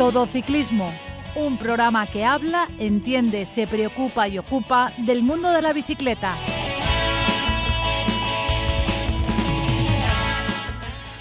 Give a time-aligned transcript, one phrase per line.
[0.00, 0.90] Todo Ciclismo,
[1.36, 6.38] un programa que habla, entiende, se preocupa y ocupa del mundo de la bicicleta.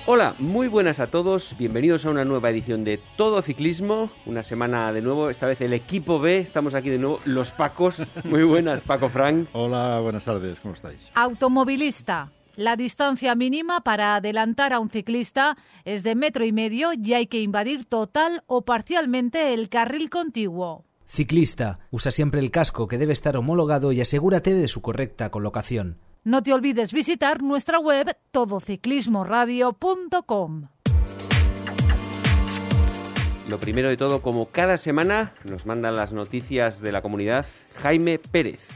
[0.05, 4.93] Hola, muy buenas a todos, bienvenidos a una nueva edición de Todo Ciclismo, una semana
[4.93, 8.81] de nuevo, esta vez el equipo B, estamos aquí de nuevo, los Pacos, muy buenas,
[8.81, 9.49] Paco Frank.
[9.51, 11.11] Hola, buenas tardes, ¿cómo estáis?
[11.15, 12.31] Automovilista.
[12.59, 15.55] La distancia mínima para adelantar a un ciclista
[15.85, 20.83] es de metro y medio y hay que invadir total o parcialmente el carril contiguo.
[21.07, 25.99] Ciclista, usa siempre el casco que debe estar homologado y asegúrate de su correcta colocación.
[26.25, 30.67] No te olvides visitar nuestra web todociclismoradio.com.
[33.47, 37.45] Lo primero de todo, como cada semana, nos mandan las noticias de la comunidad
[37.81, 38.67] Jaime Pérez.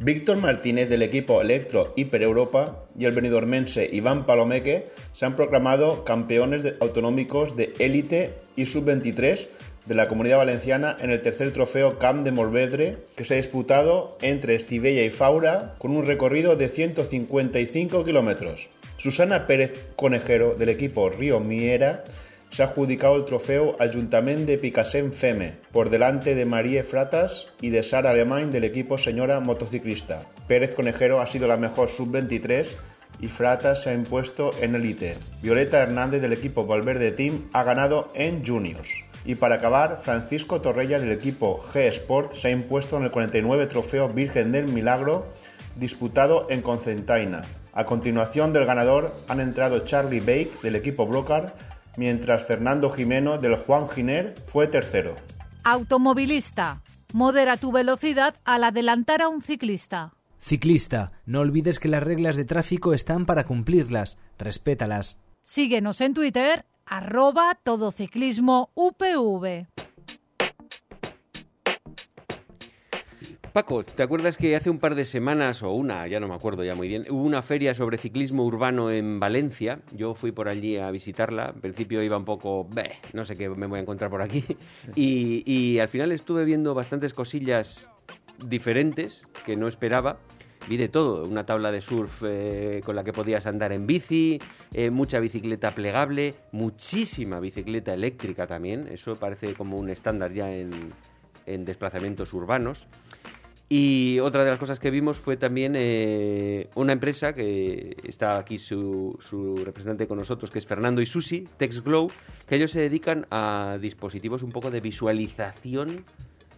[0.00, 6.04] Víctor Martínez del equipo Electro Hiper Europa y el benidormense Iván Palomeque se han proclamado
[6.04, 9.48] campeones de autonómicos de élite y sub-23
[9.86, 14.16] de la Comunidad Valenciana en el tercer trofeo Camp de Morvedre que se ha disputado
[14.22, 18.68] entre Estivella y Faura con un recorrido de 155 kilómetros.
[18.96, 22.04] Susana Pérez Conejero del equipo Río Miera
[22.52, 27.70] se ha adjudicado el trofeo Ayuntamiento de Picassent Feme, por delante de Marie Fratas y
[27.70, 30.26] de Sara Alemán del equipo Señora Motociclista.
[30.48, 32.74] Pérez Conejero ha sido la mejor sub-23
[33.20, 35.16] y Fratas se ha impuesto en Elite.
[35.40, 38.90] Violeta Hernández del equipo Valverde Team ha ganado en Juniors.
[39.24, 43.66] Y para acabar, Francisco Torrella del equipo G Sport se ha impuesto en el 49
[43.66, 45.26] Trofeo Virgen del Milagro
[45.76, 47.40] disputado en Concentaina.
[47.72, 51.52] A continuación del ganador han entrado Charlie Bake del equipo Brocard,
[51.96, 55.16] mientras Fernando Jimeno del Juan Giner fue tercero.
[55.64, 56.82] Automovilista.
[57.12, 60.14] Modera tu velocidad al adelantar a un ciclista.
[60.40, 64.18] Ciclista, no olvides que las reglas de tráfico están para cumplirlas.
[64.38, 65.20] Respétalas.
[65.44, 69.68] Síguenos en Twitter, arroba todociclismo UPV.
[73.52, 76.64] Paco, ¿te acuerdas que hace un par de semanas, o una, ya no me acuerdo
[76.64, 79.80] ya muy bien, hubo una feria sobre ciclismo urbano en Valencia?
[79.94, 81.52] Yo fui por allí a visitarla.
[81.54, 84.42] En principio iba un poco, "Beh, no sé qué me voy a encontrar por aquí.
[84.96, 87.90] Y, y al final estuve viendo bastantes cosillas
[88.48, 90.16] diferentes que no esperaba.
[90.66, 94.38] Vi de todo, una tabla de surf eh, con la que podías andar en bici,
[94.72, 100.70] eh, mucha bicicleta plegable, muchísima bicicleta eléctrica también, eso parece como un estándar ya en,
[101.46, 102.86] en desplazamientos urbanos.
[103.74, 108.58] Y otra de las cosas que vimos fue también eh, una empresa que está aquí
[108.58, 112.10] su, su, representante con nosotros, que es Fernando y Susi, TextGlow,
[112.46, 116.04] que ellos se dedican a dispositivos un poco de visualización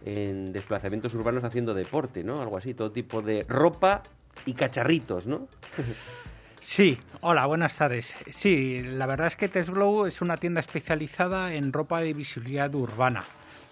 [0.03, 2.41] en desplazamientos urbanos haciendo deporte, ¿no?
[2.41, 4.03] Algo así, todo tipo de ropa
[4.45, 5.47] y cacharritos, ¿no?
[6.59, 8.13] Sí, hola, buenas tardes.
[8.31, 13.23] Sí, la verdad es que TextGlow es una tienda especializada en ropa de visibilidad urbana,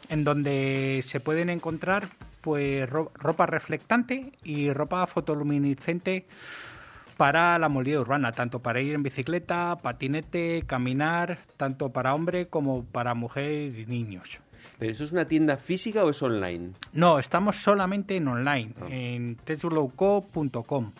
[0.07, 2.07] en donde se pueden encontrar
[2.43, 6.25] pues ropa reflectante y ropa fotoluminiscente
[7.15, 12.83] para la movilidad urbana, tanto para ir en bicicleta, patinete, caminar, tanto para hombre como
[12.83, 14.41] para mujer y niños.
[14.77, 16.71] ¿Pero eso es una tienda física o es online?
[16.91, 18.87] No, estamos solamente en online, oh.
[18.89, 20.91] en teslowco.com.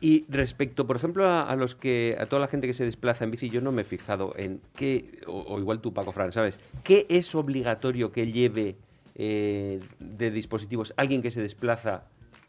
[0.00, 3.24] Y respecto, por ejemplo, a, a, los que a toda la gente que se desplaza
[3.24, 6.30] en bici, yo no me he fijado en qué, o, o igual tú, Paco Fran,
[6.30, 6.60] ¿sabes?
[6.84, 8.76] ¿Qué es obligatorio que lleve
[9.22, 12.04] eh, de dispositivos alguien que se desplaza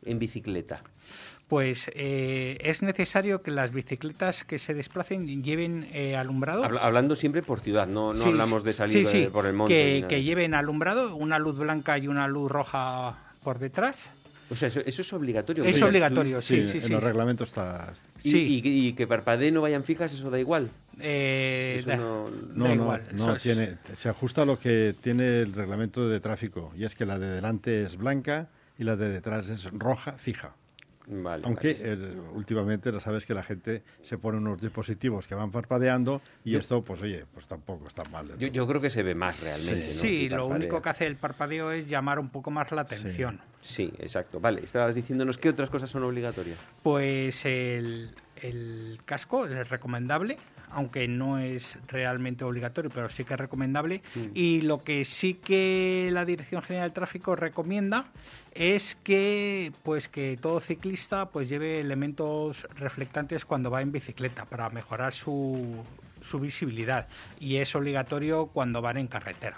[0.05, 0.81] en bicicleta?
[1.49, 6.63] Pues eh, es necesario que las bicicletas que se desplacen lleven eh, alumbrado.
[6.63, 9.51] Habla, hablando siempre por ciudad, no, no sí, hablamos de salir sí, sí, por el
[9.51, 9.73] monte.
[9.73, 14.09] Que, que, lleven alumbrado, una luz blanca y una luz roja por detrás.
[14.49, 15.65] O sea, eso, eso es obligatorio.
[15.65, 16.89] Es obligatorio, sí, sí, en sí.
[16.89, 17.93] los reglamentos está.
[18.23, 20.69] ¿Y, y, y, que parpadeen no vayan fijas, eso da igual.
[21.01, 23.01] Eh, eso da, no, no, da no, igual.
[23.13, 23.41] no es...
[23.43, 27.17] tiene, se ajusta a lo que tiene el reglamento de tráfico y es que la
[27.19, 28.47] de delante es blanca
[28.77, 30.53] y la de detrás es roja fija.
[31.07, 32.11] Vale, Aunque vale.
[32.35, 36.59] últimamente ya sabes que la gente se pone unos dispositivos que van parpadeando y Yo-
[36.59, 38.37] esto, pues oye, pues tampoco está mal.
[38.37, 39.81] Yo, creo que se ve más realmente.
[39.81, 39.95] Sí.
[39.95, 40.01] ¿no?
[40.01, 40.55] Sí, Si lo parpadea.
[40.57, 43.41] único que hace el parpadeo es llamar un poco más la atención.
[43.61, 44.39] Sí, exacto.
[44.39, 46.59] Vale, estabas diciéndonos qué otras cosas son obligatorias.
[46.83, 48.11] Pues el,
[48.41, 50.37] el casco es recomendable,
[50.73, 54.01] aunque no es realmente obligatorio, pero sí que es recomendable.
[54.15, 54.19] Mm.
[54.33, 58.05] Y lo que sí que la Dirección General de Tráfico recomienda
[58.53, 64.69] es que pues que todo ciclista pues lleve elementos reflectantes cuando va en bicicleta para
[64.69, 65.83] mejorar su,
[66.21, 67.07] su visibilidad
[67.39, 69.57] y es obligatorio cuando van en carretera.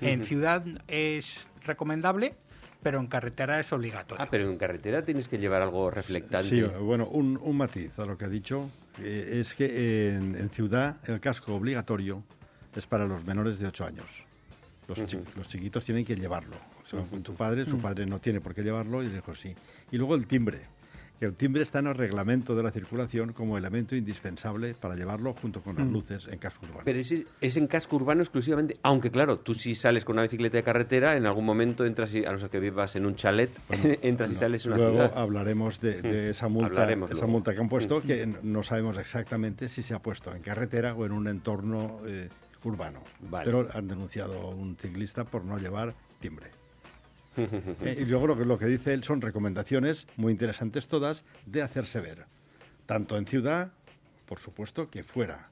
[0.00, 2.34] En ciudad es recomendable,
[2.82, 4.22] pero en carretera es obligatorio.
[4.22, 6.48] Ah, pero en carretera tienes que llevar algo reflectante.
[6.48, 8.68] Sí, bueno, un, un matiz a lo que ha dicho
[8.98, 12.22] eh, es que en, en ciudad el casco obligatorio
[12.76, 14.06] es para los menores de 8 años.
[14.88, 16.56] Los, chi- los chiquitos tienen que llevarlo.
[17.08, 19.54] Con tu padre, su padre no tiene por qué llevarlo y le dijo sí.
[19.90, 20.60] Y luego el timbre,
[21.22, 25.34] que el timbre está en el reglamento de la circulación como elemento indispensable para llevarlo
[25.34, 26.82] junto con las luces en casco urbano.
[26.84, 30.56] Pero es, es en casco urbano exclusivamente, aunque claro, tú si sales con una bicicleta
[30.56, 33.56] de carretera, en algún momento entras, y, a no ser que vivas en un chalet,
[34.02, 35.12] entras y sales en una Luego ciudad.
[35.16, 37.32] hablaremos de, de esa multa, Hablaremos esa luego.
[37.34, 40.92] multa que han puesto, que n- no sabemos exactamente si se ha puesto en carretera
[40.94, 42.30] o en un entorno eh,
[42.64, 42.98] urbano.
[43.20, 43.44] Vale.
[43.44, 46.48] Pero han denunciado a un ciclista por no llevar timbre.
[47.36, 51.62] Eh, y luego lo que, lo que dice él son recomendaciones muy interesantes todas de
[51.62, 52.26] hacerse ver,
[52.86, 53.72] tanto en ciudad,
[54.26, 55.48] por supuesto, que fuera.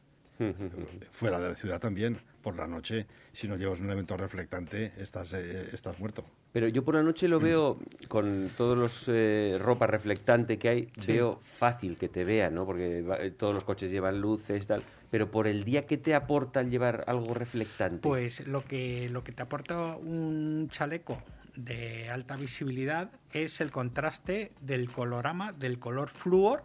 [1.12, 5.32] fuera de la ciudad también, por la noche, si no llevas un elemento reflectante, estás,
[5.34, 6.24] eh, estás muerto.
[6.52, 7.78] Pero yo por la noche lo veo
[8.08, 12.64] con todos los eh, ropa reflectante que hay, veo fácil que te vean, ¿no?
[12.66, 14.82] Porque va- eh, todos los coches llevan luces tal.
[15.10, 18.00] Pero por el día, ¿qué te aporta el llevar algo reflectante?
[18.00, 21.22] Pues lo que, lo que te aporta un chaleco
[21.56, 26.64] de alta visibilidad es el contraste del colorama, del color flúor,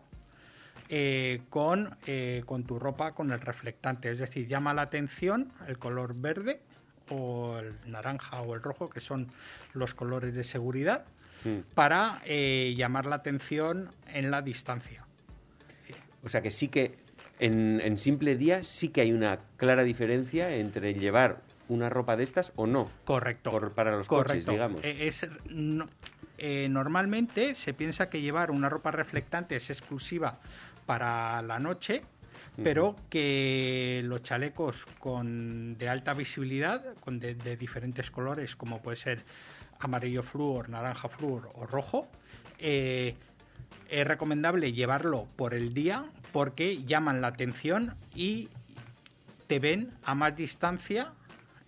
[0.90, 4.12] eh, con, eh, con tu ropa con el reflectante.
[4.12, 6.62] Es decir, llama la atención el color verde
[7.10, 9.28] o el naranja o el rojo, que son
[9.74, 11.06] los colores de seguridad,
[11.46, 11.60] Mm.
[11.76, 15.06] para eh, llamar la atención en la distancia.
[16.24, 16.98] O sea que sí que
[17.40, 22.24] en, en simple día sí que hay una clara diferencia entre llevar una ropa de
[22.24, 22.90] estas o no.
[23.06, 23.52] Correcto.
[23.52, 24.52] Por- para los coches, Correcto.
[24.52, 24.82] digamos.
[24.84, 25.88] Eh, es, no-
[26.38, 30.40] eh, normalmente se piensa que llevar una ropa reflectante es exclusiva
[30.86, 32.04] para la noche,
[32.64, 38.96] pero que los chalecos con de alta visibilidad, con de, de diferentes colores, como puede
[38.98, 39.24] ser
[39.80, 42.08] amarillo flúor, naranja flúor o rojo,
[42.60, 43.16] eh,
[43.90, 48.50] es recomendable llevarlo por el día porque llaman la atención y
[49.48, 51.12] te ven a más distancia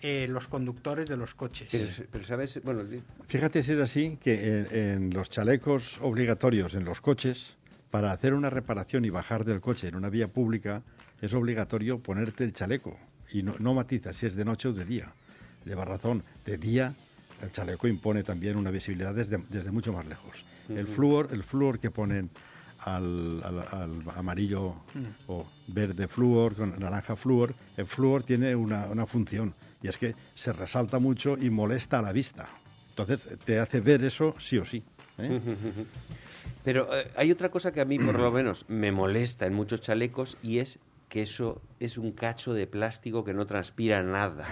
[0.01, 1.69] eh, los conductores de los coches.
[1.71, 2.83] Pero, pero, sabes, bueno,
[3.27, 7.57] Fíjate si es así que en, en los chalecos obligatorios en los coches,
[7.89, 10.83] para hacer una reparación y bajar del coche en una vía pública,
[11.21, 12.97] es obligatorio ponerte el chaleco.
[13.31, 15.11] Y no, no matiza si es de noche o de día.
[15.65, 16.95] Lleva razón, de día
[17.41, 20.43] el chaleco impone también una visibilidad desde, desde mucho más lejos.
[20.69, 22.29] El flúor, el flúor que ponen
[22.79, 24.75] al, al- al amarillo
[25.27, 30.15] o verde flúor con naranja flúor, el flúor tiene una, una función y es que
[30.35, 32.49] se resalta mucho y molesta a la vista.
[32.89, 34.83] Entonces te hace ver eso sí o sí.
[35.17, 35.39] ¿eh?
[36.63, 39.81] Pero eh, hay otra cosa que a mí, por lo menos, me molesta en muchos
[39.81, 44.45] chalecos y es que eso es un cacho de plástico que no transpira nada.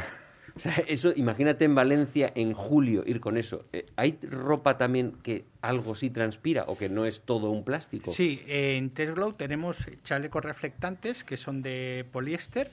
[0.56, 3.66] O sea, eso, imagínate en Valencia en julio ir con eso.
[3.74, 8.12] Eh, ¿Hay ropa también que algo sí transpira o que no es todo un plástico?
[8.12, 12.70] Sí, en Tesglow tenemos chalecos reflectantes que son de poliéster,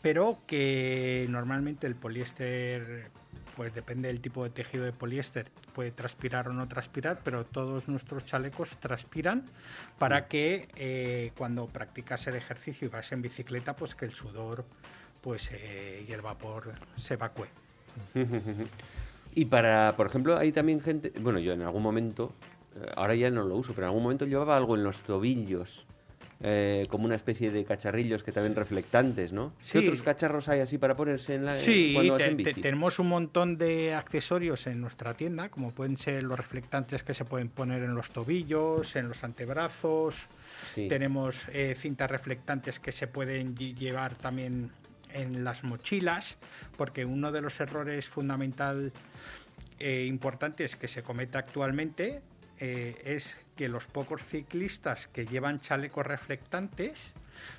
[0.00, 3.10] pero que normalmente el poliéster,
[3.56, 7.88] pues depende del tipo de tejido de poliéster, puede transpirar o no transpirar, pero todos
[7.88, 9.44] nuestros chalecos transpiran
[9.98, 14.64] para que eh, cuando practicas el ejercicio y vas en bicicleta, pues que el sudor
[15.22, 17.46] pues eh, y el vapor se evacúe.
[19.34, 22.34] Y para, por ejemplo, hay también gente, bueno, yo en algún momento,
[22.76, 25.86] eh, ahora ya no lo uso, pero en algún momento llevaba algo en los tobillos,
[26.42, 29.54] eh, como una especie de cacharrillos que también reflectantes, ¿no?
[29.58, 29.72] Sí.
[29.72, 32.42] ¿Qué otros cacharros hay así para ponerse en la Sí, cuando vas te- en te-
[32.44, 32.60] bici?
[32.60, 37.24] tenemos un montón de accesorios en nuestra tienda, como pueden ser los reflectantes que se
[37.24, 40.14] pueden poner en los tobillos, en los antebrazos.
[40.74, 40.88] Sí.
[40.88, 44.70] Tenemos eh, cintas reflectantes que se pueden lle- llevar también
[45.12, 46.36] en las mochilas,
[46.76, 48.92] porque uno de los errores fundamental
[49.78, 52.22] eh, importantes que se comete actualmente
[52.58, 57.12] eh, es que los pocos ciclistas que llevan chalecos reflectantes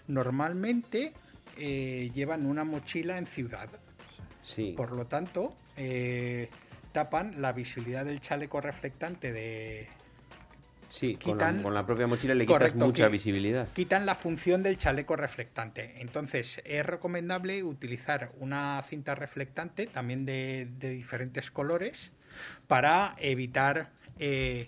[0.07, 1.13] normalmente
[1.57, 3.69] eh, llevan una mochila en ciudad.
[4.43, 4.73] Sí.
[4.75, 6.49] Por lo tanto, eh,
[6.91, 9.87] tapan la visibilidad del chaleco reflectante de...
[10.93, 13.67] Sí, con la, quitan- con la propia mochila le quitas Correcto, mucha visibilidad.
[13.73, 15.95] Quitan la función del chaleco reflectante.
[15.97, 22.11] Entonces, es recomendable utilizar una cinta reflectante, también de, de diferentes colores,
[22.67, 24.67] para evitar eh,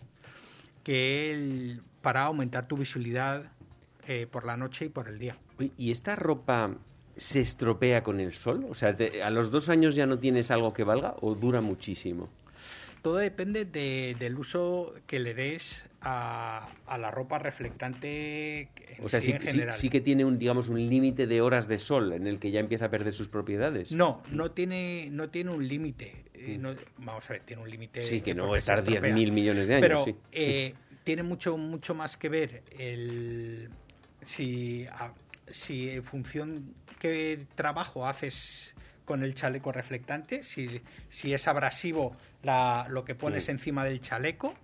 [0.84, 3.44] que el, para aumentar tu visibilidad
[4.08, 5.38] eh, por la noche y por el día.
[5.78, 6.72] ¿Y esta ropa
[7.16, 8.66] se estropea con el sol?
[8.68, 11.62] O sea, te- ¿a los dos años ya no tienes algo que valga o dura
[11.62, 12.28] muchísimo?
[13.06, 19.10] Todo depende de- del uso que le des a, a la ropa reflectante en O
[19.10, 19.76] sea, sí, sí, en sí- general.
[19.76, 22.60] sí que tiene un, digamos, un límite de horas de sol en el que ya
[22.60, 23.92] empieza a perder sus propiedades.
[23.92, 26.16] No, no tiene, no tiene un límite.
[26.34, 28.02] Eh, no- vamos a ver, tiene un límite.
[28.02, 28.06] Mm.
[28.06, 29.02] Sí, que no va a estar estropea.
[29.14, 30.16] 10.000 millones de años, Pero sí.
[30.32, 33.70] eh, tiene mucho, mucho más que ver el
[34.24, 35.14] si, a-
[35.52, 38.74] si en función qué trabajo haces
[39.06, 44.56] con el chaleco reflectante, si, si es abrasivo la, lo que pones encima del chaleco,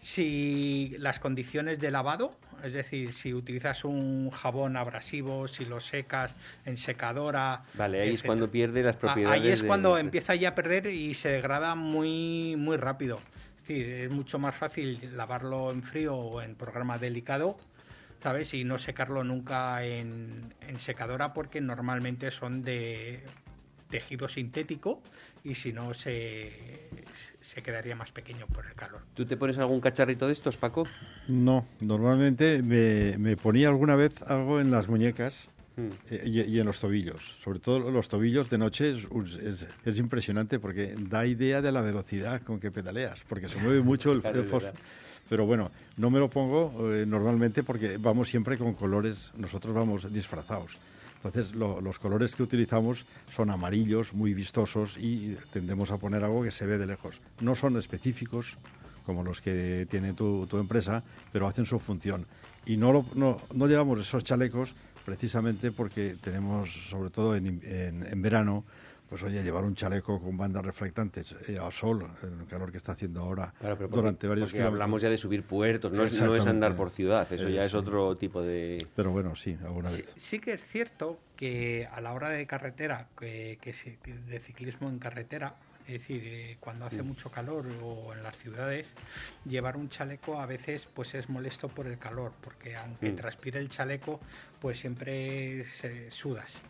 [0.00, 6.34] si las condiciones de lavado, es decir, si utilizas un jabón abrasivo, si lo secas
[6.64, 7.62] en secadora.
[7.74, 9.40] Vale, ahí es cuando pierde las propiedades.
[9.40, 13.20] Ahí es de- cuando empieza ya a perder y se degrada muy, muy rápido.
[13.62, 17.58] Es decir, es mucho más fácil lavarlo en frío o en programa delicado,
[18.22, 18.54] ¿sabes?
[18.54, 23.24] Y no secarlo nunca en, en secadora porque normalmente son de
[23.96, 25.00] tejido sintético
[25.42, 26.52] y si no se,
[27.40, 29.00] se quedaría más pequeño por el calor.
[29.14, 30.86] ¿Tú te pones algún cacharrito de estos, Paco?
[31.28, 35.48] No, normalmente me, me ponía alguna vez algo en las muñecas
[35.78, 35.90] Mm.
[36.10, 37.22] eh, y, y en los tobillos.
[37.44, 39.06] Sobre todo los tobillos de noche es,
[39.42, 43.82] es- es impresionante porque da idea de la velocidad con que pedaleas, porque se mueve
[43.82, 44.72] mucho el, el verdad.
[45.28, 50.10] Pero bueno, no me lo pongo eh, normalmente porque vamos siempre con colores, nosotros vamos
[50.10, 50.78] disfrazados.
[51.16, 53.04] Entonces lo- los colores que utilizamos
[53.34, 57.20] son amarillos, muy vistosos y tendemos a poner algo que se ve de lejos.
[57.40, 58.56] No son específicos
[59.04, 62.26] como los que tiene tu, tu empresa, pero hacen su función.
[62.66, 68.64] Y no, lo- no, llevamos esos chalecos precisamente porque tenemos, sobre todo en- en verano,
[69.08, 72.92] pues oye, llevar un chaleco con bandas reflectantes eh, al sol, el calor que está
[72.92, 74.74] haciendo ahora, Claro, pero porque, durante varios porque kilómetros.
[74.74, 76.50] hablamos ya de subir puertos, no es, no es Exactamente.
[76.50, 78.86] andar por ciudad, eso Eh, ya es otro tipo de...
[78.96, 80.12] Pero bueno, sí, alguna Sí, vez.
[80.16, 83.72] sí que es cierto que a la hora de carretera, que, que
[84.28, 85.54] de ciclismo en carretera,
[85.86, 88.88] es decir, eh, cuando hace mucho calor o en las ciudades,
[89.44, 93.16] llevar un chaleco a veces pues es molesto por el calor, porque aunque Mm.
[93.16, 94.18] transpire el chaleco,
[94.60, 96.60] pues siempre se sudas.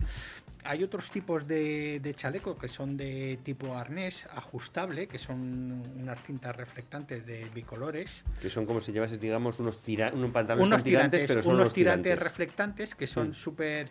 [0.69, 6.21] Hay otros tipos de, de chaleco que son de tipo arnés ajustable, que son unas
[6.25, 10.81] cintas reflectantes de bicolores, que son como si llevases, digamos, unos, tira, unos pantalones unos
[10.81, 13.35] con tirantes, tirantes, pero son unos tirantes reflectantes que son Mm.
[13.35, 13.89] súper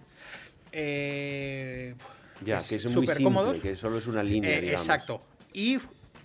[0.71, 1.95] eh,
[2.41, 3.57] Ya, es que son muy simple, cómodos.
[3.59, 4.81] que solo es una línea, Eh, digamos.
[4.81, 5.21] exacto.
[5.53, 5.79] Y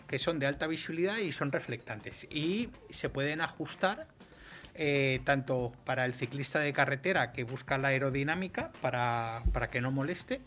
[0.08, 2.26] que son de alta visibilidad y son reflectantes.
[2.30, 4.08] Y se pueden ajustar
[4.74, 9.90] eh, tanto para el ciclista de carretera que busca la aerodinámica para, para que no
[9.90, 10.40] moleste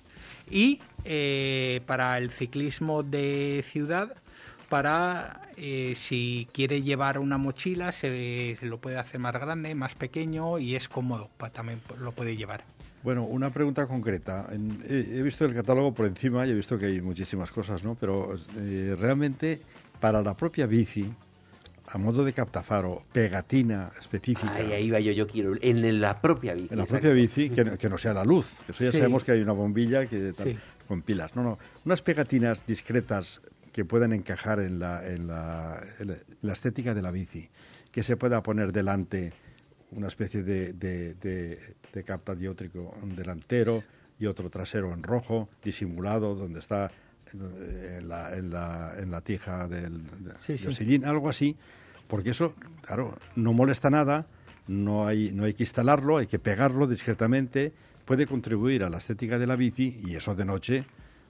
[0.49, 4.13] y eh, para el ciclismo de ciudad
[4.69, 9.93] para eh, si quiere llevar una mochila se, se lo puede hacer más grande, más
[9.93, 12.63] pequeño y es cómodo, pa- también lo puede llevar.
[13.03, 14.47] Bueno, una pregunta concreta.
[14.87, 17.95] He visto el catálogo por encima y he visto que hay muchísimas cosas, ¿no?
[17.95, 19.59] Pero eh, realmente
[19.99, 21.11] para la propia bici,
[21.85, 26.53] a modo de captafaro, pegatina específica Ahí, ahí va yo, yo quiero, en la propia
[26.53, 26.69] bici.
[26.71, 28.47] en la propia bici, que, no- que no sea la luz.
[28.65, 28.97] Que eso ya Sí.
[28.97, 30.57] sabemos que hay una bombilla que tal, Sí.
[30.87, 31.35] con pilas.
[31.35, 31.59] No, no.
[31.85, 33.41] Unas pegatinas discretas
[33.73, 37.49] que puedan encajar en la, en la, en la- en la estética de la bici.
[37.91, 39.33] Que se pueda poner delante
[39.91, 41.59] una especie de, de, de,
[41.93, 43.83] de capta diótrico delantero
[44.19, 46.91] y otro trasero en rojo, disimulado, donde está
[47.33, 50.01] en la, en la, en la tija del,
[50.41, 50.57] sí.
[50.57, 51.55] sillín, algo así,
[52.07, 54.27] porque eso, claro, no molesta nada,
[54.67, 57.73] no hay, no hay que instalarlo, hay que pegarlo discretamente,
[58.05, 60.85] puede contribuir a la estética de la bici y eso de noche,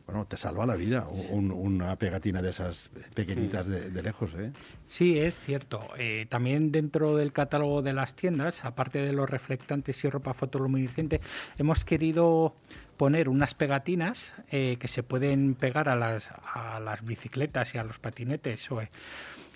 [0.05, 4.51] bueno, te salva la vida, un- una pegatina de esas pequeñitas de, de lejos, ¿eh?
[4.85, 5.79] Sí, es cierto.
[5.97, 11.21] Eh, también dentro del catálogo de las tiendas, aparte de los reflectantes y ropa fotoluminiscente,
[11.57, 12.53] hemos querido
[12.97, 17.83] poner unas pegatinas eh, que se pueden pegar a las, a las bicicletas y a
[17.83, 18.81] los patinetes o,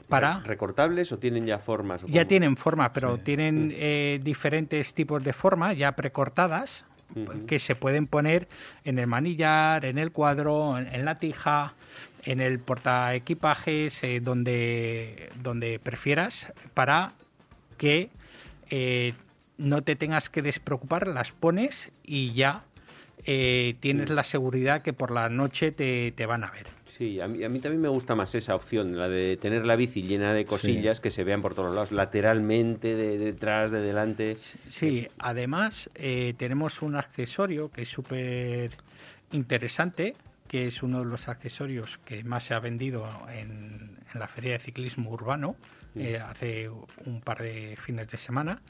[0.09, 0.39] para...
[0.39, 2.01] ¿Recortables o tienen ya formas?
[2.01, 2.27] Ya cómo?
[2.27, 6.85] tienen forma, pero tienen eh, diferentes tipos de forma ya precortadas
[7.47, 8.49] que se pueden poner
[8.83, 11.73] en el manillar, en el cuadro, en, en la tija,
[12.23, 17.13] en el portaequipajes, eh, donde, donde prefieras, para
[17.77, 18.09] que
[18.69, 19.13] eh,
[19.57, 22.63] no te tengas que despreocupar, las pones y ya
[23.27, 26.65] eh, tienes la seguridad que por la noche te, te van a ver.
[26.97, 29.75] Sí, a mí, a mí también me gusta más esa opción, la de tener la
[29.75, 34.35] bici llena de cosillas que se vean por todos lados, lateralmente, de detrás, de delante.
[34.69, 38.71] Sí, además eh, tenemos un accesorio que es súper
[39.31, 40.15] interesante,
[40.47, 44.53] que es uno de los accesorios que más se ha vendido en, en la feria
[44.53, 45.55] de ciclismo urbano
[45.95, 46.69] eh, hace
[47.05, 48.61] un par de fines de semana,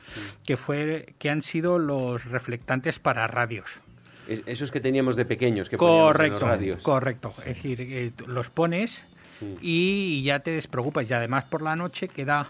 [0.45, 3.79] que fue que han sido los reflectantes para radios.
[4.27, 6.81] Es- Esos que teníamos de pequeños, que poníamos en los Correcto, radios.
[6.83, 7.33] correcto.
[7.39, 9.01] Es decir, eh, los pones
[9.61, 11.09] y ya te despreocupas.
[11.09, 12.49] Y además por la noche queda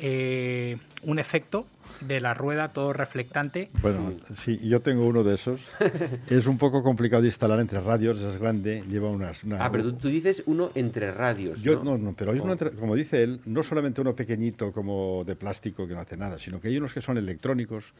[0.00, 1.66] eh, un efecto
[2.00, 3.70] de la rueda todo reflectante.
[3.82, 5.60] Bueno, sí, yo tengo uno de esos.
[6.30, 9.42] es un poco complicado de instalar entre radios, es grande, lleva unas...
[9.42, 11.96] una- Ah, pero tú, tú dices uno entre radios, Yo, ¿no?
[11.96, 12.52] no, no, pero hay uno Oh.
[12.52, 16.38] entre- como dice él, no solamente uno pequeñito como de plástico que no hace nada,
[16.38, 17.92] sino que hay unos que son electrónicos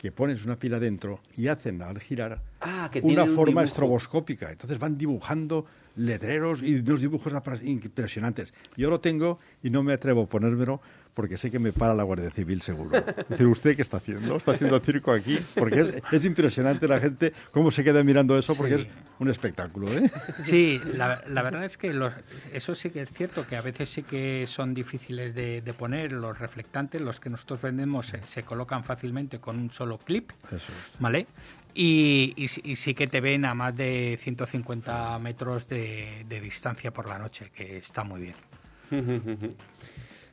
[0.00, 4.50] que pones una pila dentro y hacen al girar Ah, que una un forma estroboscópica.
[4.50, 5.66] Entonces van dibujando
[5.96, 8.54] letreros y unos dibujos impresionantes.
[8.78, 10.80] Yo lo tengo y no me atrevo a ponérmelo
[11.20, 12.96] porque sé que me para la Guardia Civil seguro.
[12.96, 14.38] Es decir, ¿usted qué está haciendo?
[14.38, 15.38] ¿Está haciendo circo aquí?
[15.54, 18.80] Porque es, es impresionante la gente cómo se queda mirando eso porque Sí.
[18.80, 19.86] es un espectáculo.
[19.92, 20.10] ¿eh?
[20.42, 22.14] Sí, la, la verdad es que los-
[22.54, 26.12] eso sí que es cierto, que a veces sí que son difíciles de, de poner.
[26.12, 30.56] Los reflectantes, los que nosotros vendemos, se, se colocan fácilmente con un solo clip, Eso
[30.56, 30.98] es.
[31.00, 31.26] ¿vale?
[31.74, 36.40] Y, y sí- y sí que te ven a más de 150 metros de, de
[36.40, 38.34] distancia por la noche, que está muy bien.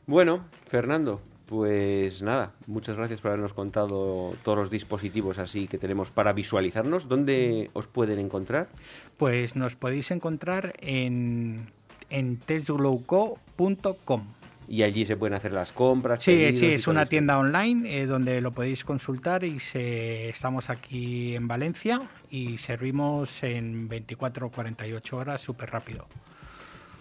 [0.08, 6.12] Bueno, Fernando, pues nada, muchas gracias por habernos contado todos los dispositivos así que tenemos
[6.12, 7.10] para visualizarnos.
[7.10, 8.70] ¿Dónde os pueden encontrar?
[9.18, 11.68] Pues nos podéis encontrar en,
[12.10, 14.24] en testglowco.com.
[14.70, 16.24] Y allí se pueden hacer las compras.
[16.24, 17.10] Sí, sí, es una esto.
[17.10, 23.44] tienda online eh, donde lo podéis consultar y se, estamos aquí en Valencia y servimos
[23.44, 26.08] en 24 o 48 horas súper rápido.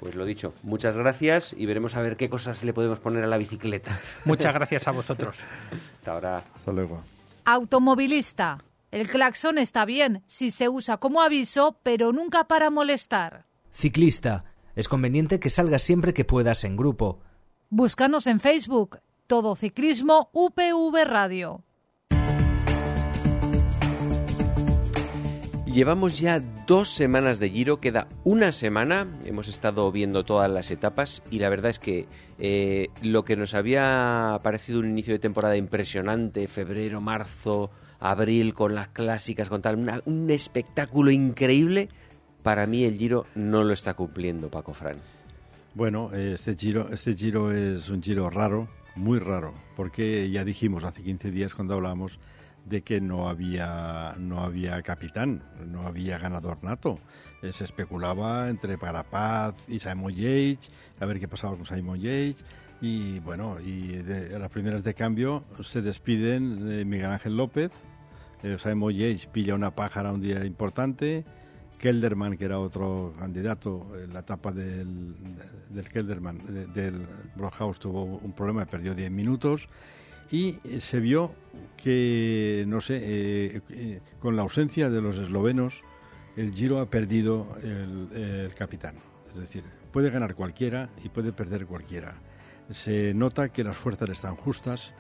[0.01, 3.27] Pues lo dicho, muchas gracias y veremos a ver qué cosas le podemos poner a
[3.27, 4.01] la bicicleta.
[4.25, 5.37] Muchas gracias a vosotros.
[5.99, 6.45] Hasta ahora.
[6.55, 7.03] Hasta luego.
[7.45, 8.59] Automovilista.
[8.91, 13.47] El claxon está bien si se usa como aviso, pero nunca para molestar.
[13.73, 14.45] Ciclista.
[14.75, 17.21] Es conveniente que salgas siempre que puedas en grupo.
[17.71, 19.01] Búscanos en Facebook.
[19.27, 21.66] Todo Ciclismo UPV Radio.
[25.77, 31.23] Llevamos ya dos semanas de Giro, queda una semana, hemos estado viendo todas las etapas
[31.31, 32.07] y la verdad es que
[32.39, 38.75] eh, lo que nos había parecido un inicio de temporada impresionante, febrero, marzo, abril, con
[38.75, 41.91] las clásicas, con tal, una- un espectáculo increíble,
[42.43, 44.97] para mí el Giro no lo está cumpliendo, Paco Fran.
[45.75, 51.03] Bueno, este giro, este giro es un giro raro, muy raro, porque ya dijimos hace
[51.03, 52.19] 15 días cuando hablamos
[52.69, 56.99] de que no había, no había capitán, no había ganador nato.
[57.43, 62.45] Eh, se especulaba entre Parapaz y Simon Yates, a ver qué pasaba con Simon Yates.
[62.81, 67.71] Y bueno, y de, a las primeras de cambio se despiden eh, Miguel Ángel López,
[68.43, 71.25] eh, Simon Yates pilla una pájara un día importante,
[71.79, 75.15] Kelderman, que era otro candidato, en la etapa del,
[75.71, 79.69] del Kelderman, de- del Brockhaus, tuvo un problema, perdió 10 minutos
[80.31, 81.33] y eh, se vio
[81.77, 85.83] que, no sé, eh, eh, con la ausencia de los eslovenos,
[86.37, 88.97] el Giro ha perdido el, el capitán.
[89.31, 92.15] Es decir, puede ganar cualquiera y puede perder cualquiera.
[92.71, 94.93] Se nota que las fuerzas están justas,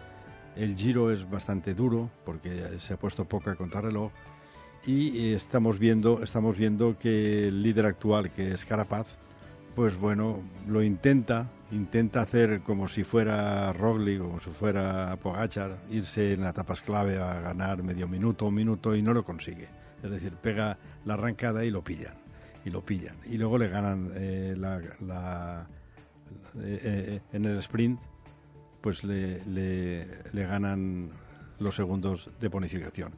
[0.56, 4.12] el Giro es bastante duro porque se ha puesto poca contrarreloj
[4.86, 9.16] y estamos viendo estamos viendo que el líder actual que es Carapaz
[9.74, 16.32] pues bueno lo intenta intenta hacer como si fuera Roglic como si fuera Pogacar irse
[16.34, 19.68] en las etapas clave a ganar medio minuto un minuto y no lo consigue
[20.02, 22.14] es decir pega la arrancada y lo pillan
[22.64, 25.66] y lo pillan y luego le ganan eh, la, la-
[26.60, 27.98] eh, eh, en el sprint
[28.80, 31.10] pues le, le- le ganan
[31.58, 33.12] los segundos de bonificación.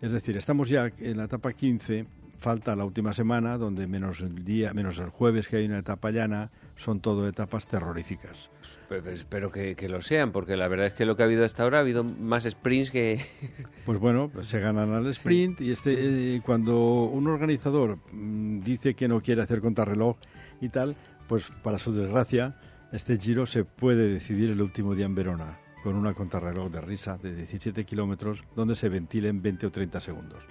[0.00, 2.06] Es decir, estamos ya en la etapa 15,
[2.38, 6.10] falta la última semana, donde menos el día, menos el jueves que hay una etapa
[6.10, 8.50] llana, son todo etapas terroríficas.
[8.88, 11.44] Pues espero que, que lo sean, porque la verdad es que lo que ha habido
[11.44, 13.24] hasta ahora ha habido más sprints que...
[13.86, 18.94] Pues bueno, pues se ganan al sprint y este eh, cuando un organizador mm, dice
[18.94, 20.16] que no quiere hacer contrarreloj
[20.60, 20.94] y tal,
[21.26, 22.56] pues para su desgracia,
[22.92, 27.18] este giro se puede decidir el último día en Verona, con una contrarreloj de risa
[27.18, 30.44] de 17 kilómetros donde se ventilen 20 o 30 segundos.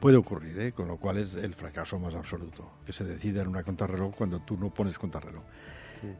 [0.00, 0.72] Puede ocurrir, ¿eh?
[0.72, 4.40] con lo cual es el fracaso más absoluto, que se decida en una contrarreloj cuando
[4.40, 5.42] tú no pones contrarreloj.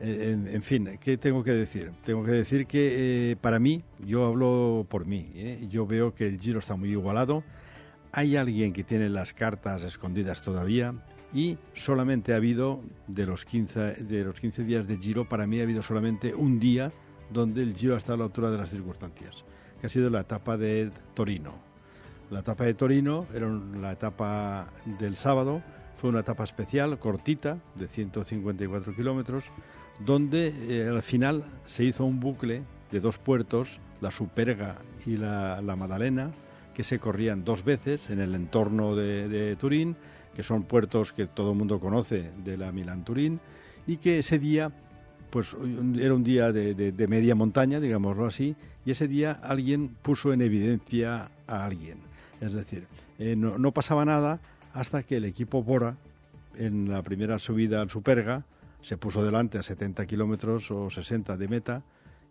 [0.00, 1.92] Eh, en, en fin, ¿qué tengo que decir?
[2.04, 5.66] Tengo que decir que eh, para mí, yo hablo por mí, ¿eh?
[5.68, 7.44] yo veo que el Giro está muy igualado,
[8.12, 10.94] hay alguien que tiene las cartas escondidas todavía
[11.34, 15.60] y solamente ha habido, de los 15, de los 15 días de Giro, para mí
[15.60, 16.90] ha habido solamente un día
[17.30, 19.44] donde el Giro ha estado a la altura de las circunstancias,
[19.80, 21.54] que ha sido la etapa de Torino.
[22.30, 24.66] La etapa de Torino era la etapa
[24.98, 25.62] del sábado,
[25.96, 29.44] fue una etapa especial, cortita, de 154 kilómetros,
[30.04, 35.60] donde eh, al final se hizo un bucle de dos puertos, la Superga y la,
[35.78, 36.32] Madalena,
[36.74, 39.96] que se corrían dos veces en el entorno de, Turín,
[40.34, 43.40] que son puertos que todo el mundo conoce de la Milán-Turín,
[43.86, 44.72] y que ese día
[45.30, 45.56] pues
[45.98, 51.30] era un día de media montaña, digámoslo así, y ese día alguien puso en evidencia
[51.46, 52.05] a alguien.
[52.40, 52.86] Es decir,
[53.18, 54.40] eh, no, pasaba nada
[54.74, 55.96] hasta que el equipo Bora,
[56.56, 58.44] en la primera subida al Superga,
[58.82, 61.82] se puso delante a 70 kilómetros o 60 de meta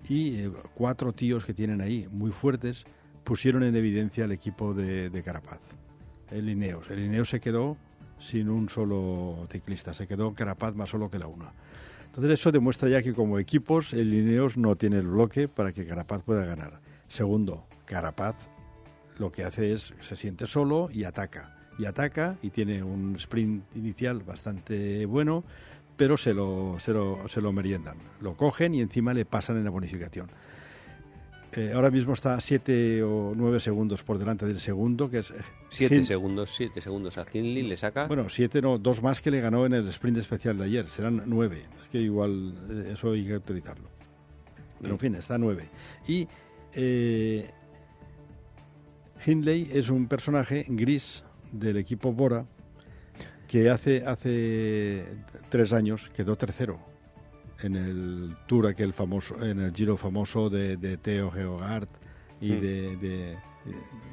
[0.07, 2.85] y eh, cuatro tíos que tienen ahí, muy fuertes,
[3.23, 5.59] pusieron en evidencia al equipo de, de Carapaz,
[6.31, 6.89] el Ineos.
[6.91, 7.77] El Ineos se quedó
[8.19, 11.51] sin un solo ciclista, se quedó Carapaz más solo que la una.
[12.05, 15.85] Entonces eso demuestra ya que como equipos el Ineos no tiene el bloque para que
[15.85, 16.79] Carapaz pueda ganar.
[17.07, 18.35] Segundo, Carapaz
[19.17, 21.55] lo que hace es se siente solo y ataca.
[21.77, 25.43] Y ataca y tiene un sprint inicial bastante bueno,
[25.97, 27.97] pero se lo, se lo, se lo meriendan.
[28.21, 30.27] Lo cogen y encima le pasan en la bonificación.
[31.57, 35.33] Eh, ahora mismo está 7 o 9 segundos por delante del segundo, que es...
[35.69, 38.07] 7 segundos, 7 segundos a Hindley, le saca...
[38.07, 41.23] Bueno, 7 no, dos más que le ganó en el sprint especial de ayer, serán
[41.25, 41.65] 9.
[41.81, 43.87] Es que igual eh, eso hay que autorizarlo.
[44.81, 45.63] Pero en fin, está 9.
[46.09, 46.27] Y
[46.73, 47.49] eh,
[49.25, 52.45] Hindley es un personaje gris del equipo Bora
[53.47, 55.05] que hace, hace
[55.49, 56.79] tres años quedó tercero
[57.61, 61.87] en el Tour aquel famoso, en el Giro famoso de, de Theo Geogard
[62.41, 62.61] y, Mm.
[62.61, 63.37] de, de-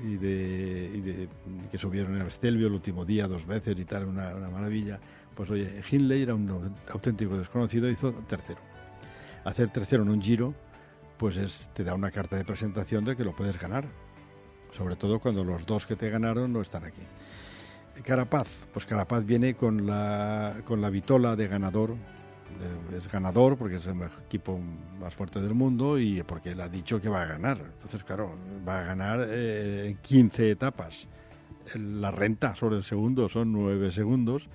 [0.07, 1.29] y, de, y de-
[1.70, 4.98] que subieron el Stelvio el último día dos veces y tal, una, una maravilla.
[5.35, 6.48] Pues oye, Hindley era un
[6.92, 8.61] auténtico desconocido, hizo tercero.
[9.44, 10.55] Hacer tercero en un Giro,
[11.18, 13.85] pues es, te da una carta de presentación de que lo puedes ganar.
[14.72, 17.02] Sobre todo cuando los dos que te ganaron no están aquí.
[18.04, 21.90] Carapaz, pues Carapaz viene con la, con la vitola de ganador.
[22.90, 24.58] de- es ganador porque es el equipo
[25.00, 27.58] más fuerte del mundo y porque él ha dicho que va a ganar.
[27.58, 28.35] Entonces, claro,
[28.66, 31.06] va a ganar eh, en 15 etapas.
[31.74, 34.48] La renta sobre el segundo son 9 segundos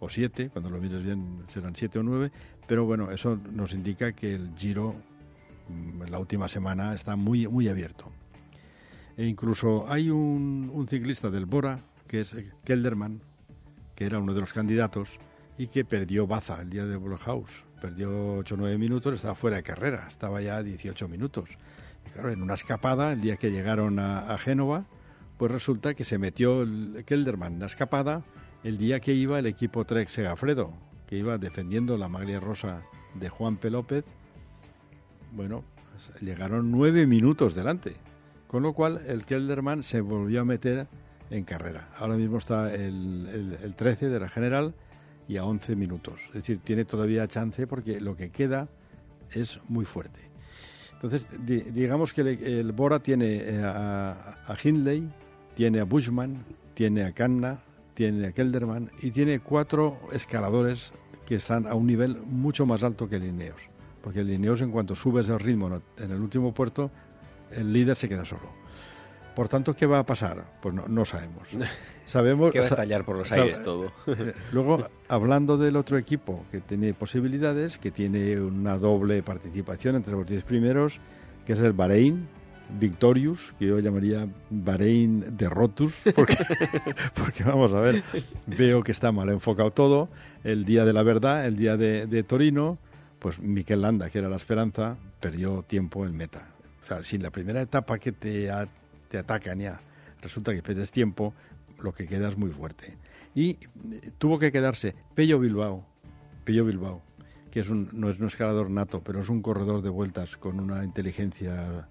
[0.00, 2.30] o 7, cuando lo mires bien serán 7 o 9,
[2.66, 4.94] pero bueno, eso nos indica que el Giro
[5.68, 8.10] mm, en la última semana está muy, muy abierto.
[9.18, 13.20] E incluso hay un, un ciclista del Bora, que es Kelderman,
[13.96, 15.18] que era uno de los candidatos
[15.58, 17.64] y que perdió baza el día de House.
[17.82, 21.50] Perdió 8 o 9 minutos, estaba fuera de carrera, estaba ya a 18 minutos.
[22.12, 24.86] Claro, en una escapada, el día que llegaron a, Génova,
[25.36, 28.22] pues resulta que se metió el Kelderman en la escapada
[28.62, 30.72] el día que iba el equipo Trek Segafredo,
[31.08, 32.82] que iba defendiendo la maglia rosa
[33.14, 33.70] de Juan P.
[33.70, 34.04] López.
[35.32, 37.96] Bueno, pues llegaron nueve minutos delante.
[38.48, 40.86] Con lo cual el Kelderman se volvió a meter
[41.30, 41.88] en carrera.
[41.98, 44.74] Ahora mismo está el, el- el 13 de la general
[45.28, 46.20] y a 11 minutos.
[46.28, 48.68] Es decir, tiene todavía chance porque lo que queda
[49.32, 50.20] es muy fuerte.
[50.94, 55.06] Entonces, di- digamos que el, Bora tiene eh, a, Hindley,
[55.54, 56.34] tiene a Bushman,
[56.74, 57.58] tiene a Kanna,
[57.94, 60.92] tiene a Kelderman y tiene cuatro escaladores
[61.26, 63.60] que están a un nivel mucho más alto que el Ineos.
[64.02, 66.90] Porque el Ineos, en cuanto subes el ritmo en el último puerto,
[67.52, 68.58] el líder se queda solo.
[69.38, 70.44] Por tanto, ¿qué va a pasar?
[70.60, 71.48] Pues no, no sabemos.
[72.06, 73.92] Sabemos Que va a estallar por los aires todo.
[74.08, 80.14] eh, Luego, hablando del otro equipo que tiene posibilidades, que tiene una doble participación entre
[80.14, 80.98] los 10 primeros,
[81.46, 82.26] que es el Bahrein
[82.80, 86.36] Victorious, que yo llamaría Bahrein de Rotus, porque,
[87.14, 88.02] porque vamos a ver,
[88.46, 90.08] veo que está mal enfocado todo.
[90.42, 92.78] El día de la verdad, el día de, de Torino,
[93.20, 96.48] pues Mikel Landa, que era la esperanza, perdió tiempo en meta.
[96.88, 98.66] Sea, si en la primera etapa que te, a-
[99.08, 99.78] te atacan ya
[100.22, 101.34] resulta que pierdes tiempo,
[101.80, 102.96] lo que queda es muy fuerte.
[103.34, 103.58] Y eh,
[104.18, 105.86] tuvo que quedarse Pello Bilbao,
[106.44, 107.02] Pello Bilbao,
[107.50, 110.58] que es un, no es un escalador nato, pero es un corredor de vueltas con
[110.60, 111.86] una inteligencia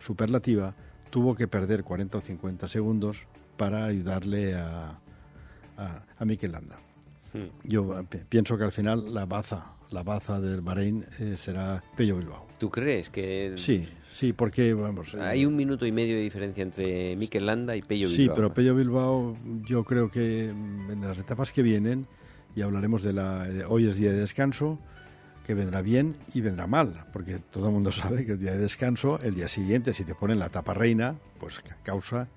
[0.00, 0.74] superlativa,
[1.10, 3.18] tuvo que perder 40 o 50 segundos
[3.56, 4.98] para ayudarle a,
[5.76, 6.76] a, a Mikel Landa.
[7.34, 7.48] Hmm.
[7.64, 11.82] Yo eh, pi- pienso que al final la baza, la baza del Bahrein eh, será
[11.96, 12.46] Pello Bilbao.
[12.58, 15.14] ¿Tú crees que Sí, sí, porque vamos.
[15.14, 18.34] eh, hay un minuto y medio de diferencia entre Mikel Landa y Pello Sí, Bilbao?
[18.36, 19.34] pero Pello Bilbao,
[19.66, 22.06] yo creo que en las etapas que vienen,
[22.56, 23.44] y hablaremos de la.
[23.48, 24.78] de- hoy es día de descanso,
[25.46, 28.58] que vendrá bien y vendrá mal, porque todo el mundo sabe que el día de
[28.58, 32.28] descanso, el día siguiente, si te ponen la etapa reina, pues ca- causa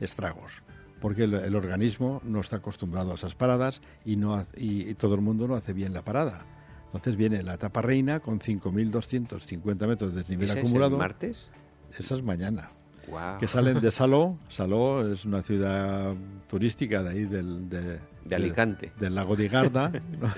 [0.00, 0.62] estragos,
[1.00, 4.94] porque el, el organismo no está acostumbrado a esas paradas y, no ha- y, y
[4.94, 6.44] todo el mundo no hace bien la parada.
[6.94, 10.98] Entonces viene la etapa reina con 5.250 metros de desnivel ¿Ese es el acumulado.
[10.98, 11.50] martes?
[11.98, 12.68] Esa es mañana
[13.06, 13.38] Guau.
[13.38, 14.36] que salen de Saló.
[14.48, 16.14] Saló es una ciudad
[16.48, 18.92] turística de ahí del, de, De Alicante.
[19.00, 19.88] del lago de Garda.
[19.90, 20.32] ¿no?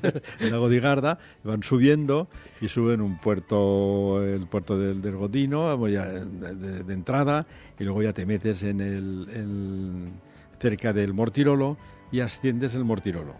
[0.40, 1.18] el lago de Garda.
[1.44, 2.28] Van subiendo
[2.60, 7.46] y suben un puerto, el puerto del, del Godino, de, de- de entrada,
[7.78, 10.04] y luego ya te metes en el, el-
[10.58, 11.76] cerca del Mortirolo
[12.10, 13.34] y asciendes el Mortirolo.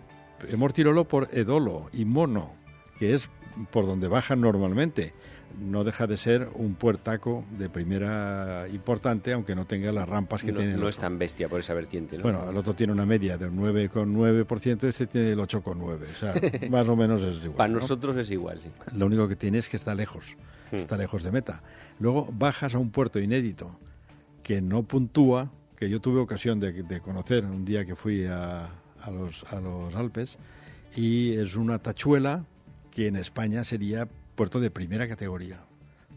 [0.56, 2.52] Mortirolo por Edolo y Mono,
[2.98, 3.28] que es
[3.70, 5.12] por donde bajan normalmente
[5.58, 10.52] no deja de ser un puertaco de primera importante, aunque no tenga las rampas que
[10.52, 10.90] no, tiene el no otro.
[10.90, 12.22] es tan bestia por esa vertiente, ¿no?
[12.22, 16.02] Bueno, el otro tiene una media del 9,9% y este tiene el 8,9%.
[16.02, 16.34] O sea,
[16.70, 17.56] más o menos es igual.
[17.56, 17.80] Para ¿no?
[17.80, 18.70] nosotros es igual, sí.
[18.96, 20.36] Lo único que tiene es que está lejos.
[20.72, 21.62] está lejos de meta.
[21.98, 23.78] Luego bajas a un puerto inédito
[24.42, 28.66] que no puntúa, que yo tuve ocasión de, conocer un día que fui a,
[29.02, 30.38] a los Alpes,
[30.96, 32.44] y es una tachuela
[32.90, 35.60] que en España sería puerto de primera categoría.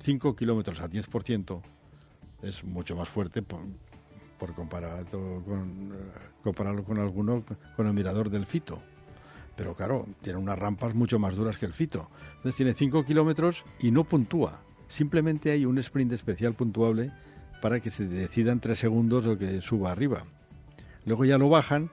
[0.04, 1.62] 5 kilómetros a 10%
[2.42, 3.62] es mucho más fuerte por,
[4.54, 7.44] comparado con, eh, compararlo con alguno
[7.76, 8.80] con el mirador del Fito.
[9.56, 12.10] Pero claro, tiene unas rampas mucho más duras que el Fito.
[12.36, 14.60] Entonces tiene 5 kilómetros y no puntúa.
[14.88, 17.12] Simplemente hay un sprint especial puntuable
[17.62, 20.24] para que se decidan tres segundos lo que suba arriba.
[21.06, 21.90] Luego ya lo bajan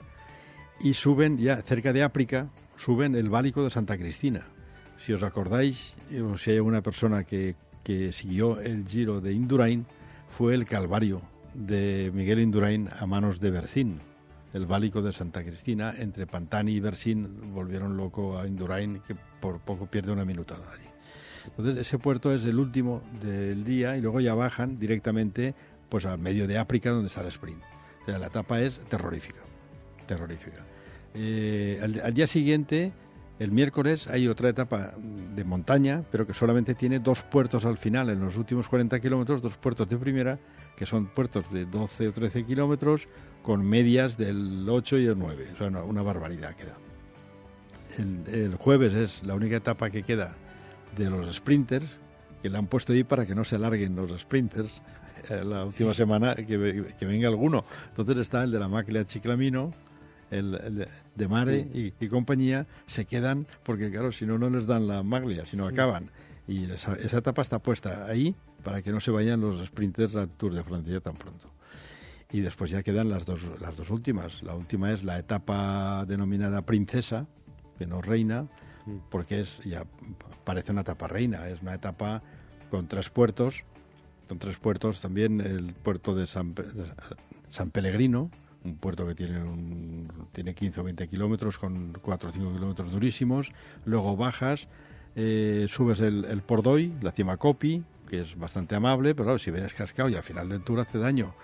[0.83, 4.47] y suben ya cerca de África, suben el Válico de Santa Cristina.
[4.97, 9.87] Si os acordáis, o si hay alguna persona que, que siguió el giro de Indurain,
[10.37, 11.23] fue el Calvario
[11.55, 13.99] de Miguel Indurain a manos de Bercín.
[14.53, 19.61] El Válico de Santa Cristina, entre Pantani y Bercín, volvieron loco a Indurain, que por
[19.61, 20.89] poco pierde una minutada allí.
[21.47, 25.55] Entonces, ese puerto es el último del día y luego ya bajan directamente
[25.89, 27.63] pues al medio de África donde está el sprint.
[28.03, 29.41] O sea, la etapa es terrorífica,
[30.07, 30.70] terrorífica.
[31.15, 32.93] Eh, al, día siguiente,
[33.39, 34.95] el miércoles, hay otra etapa
[35.35, 39.43] de montaña, pero que solamente tiene dos puertos al final, en los últimos 40 kilómetros,
[39.43, 40.39] dos puertos de primera,
[40.77, 43.09] que son puertos de 12 o 13 kilómetros,
[43.43, 45.49] con medias del 8 y el 9.
[45.55, 46.77] O sea, una, una barbaridad queda.
[47.99, 50.37] el jueves es la única etapa que queda
[50.97, 52.01] de los sprinters,
[52.43, 54.83] que le han puesto ahí para que no se alarguen los sprinters
[55.31, 57.65] eh, la última semana, que, venga alguno.
[57.89, 59.71] Entonces está el de la máquina Chiclamino,
[60.31, 65.03] el, de Mare y, compañía, se quedan porque, claro, si no, no les dan la
[65.03, 66.11] maglia, si no acaban.
[66.47, 70.55] Y esa, etapa está puesta ahí para que no se vayan los sprinters al Tour
[70.55, 71.51] de Francia tan pronto.
[72.33, 74.43] Y después ya quedan las dos, las dos últimas.
[74.43, 77.27] La última es la etapa denominada Princesa,
[77.79, 78.49] que no reina,
[79.11, 79.85] porque es ya
[80.45, 82.23] parece una etapa reina, es una etapa
[82.71, 83.65] con tres puertos,
[84.29, 86.55] con tres puertos también el puerto de San,
[87.51, 88.31] San Pellegrino,
[88.65, 92.93] un puerto que tiene, un, tiene 15 o 20 kilómetros con 4 o 5 kilómetros
[92.93, 93.51] durísimos,
[93.85, 94.69] luego bajas,
[95.17, 96.43] eh, subes el, el
[97.01, 100.63] la cima Copi, que es bastante amable, pero si vienes cascado y al final del
[100.63, 101.35] tour hace daño.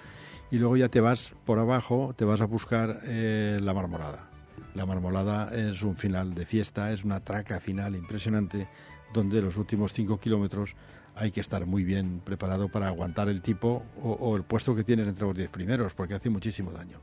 [0.51, 4.31] Y luego ya te vas por abajo, te vas a buscar eh, la Marmorada
[4.77, 8.69] la marmolada es un final de fiesta, es una traca final impresionante
[9.13, 10.77] donde los últimos cinco kilómetros
[11.17, 15.09] hay que estar muy bien preparado para aguantar el tipo o, el puesto que tienes
[15.09, 17.01] entre los diez primeros, porque hace muchísimo daño.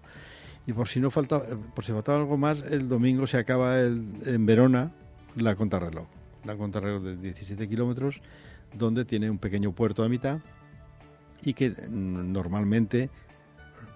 [0.65, 1.43] Y por si no falta,
[1.76, 4.91] por si faltaba algo más, el domingo se acaba en Verona
[5.36, 6.08] la contrarreloj,
[6.45, 8.21] la contrarreloj de 17 kilómetros,
[8.78, 10.39] donde tiene un pequeño puerto a mitad
[11.43, 13.10] y que mm, normalmente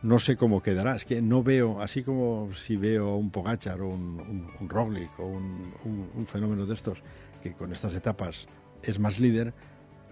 [0.02, 0.96] no sé cómo quedará.
[0.96, 5.26] Es que no veo, así como si veo un Pogachar o un, un, Roglic o
[5.26, 7.02] un, fenómeno de estos,
[7.42, 8.48] que con estas etapas
[8.84, 9.54] es más líder,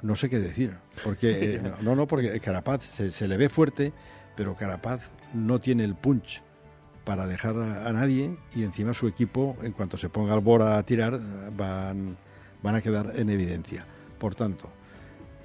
[0.02, 0.76] no sé qué decir.
[1.04, 3.94] Porque, eh, no, no, porque Carapaz se, le ve fuerte,
[4.36, 5.02] pero Carapaz
[5.34, 6.42] no tiene el punch
[7.04, 10.84] para dejar a, nadie y encima su equipo, en cuanto se ponga al Bora a
[10.84, 11.20] tirar,
[11.56, 12.18] van,
[12.64, 13.86] van a quedar en evidencia.
[14.18, 14.70] Por tanto,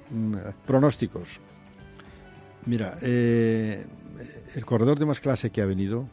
[0.09, 0.35] mm,
[0.65, 1.39] pronósticos.
[2.65, 3.85] Mira, eh,
[4.55, 6.07] el corredor de más clase que ha venido,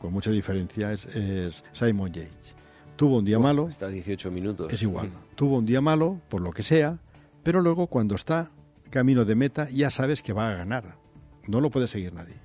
[0.00, 2.54] con mucha diferencia, es, Simon Yates.
[2.96, 3.68] Tuvo un día malo.
[3.68, 4.72] Está 18 minutos.
[4.72, 5.10] Es igual.
[5.36, 6.98] Tuvo un día malo, por lo que sea,
[7.42, 8.50] pero luego cuando está
[8.90, 10.96] camino de meta ya sabes que va a ganar.
[11.46, 12.36] No lo puede seguir nadie.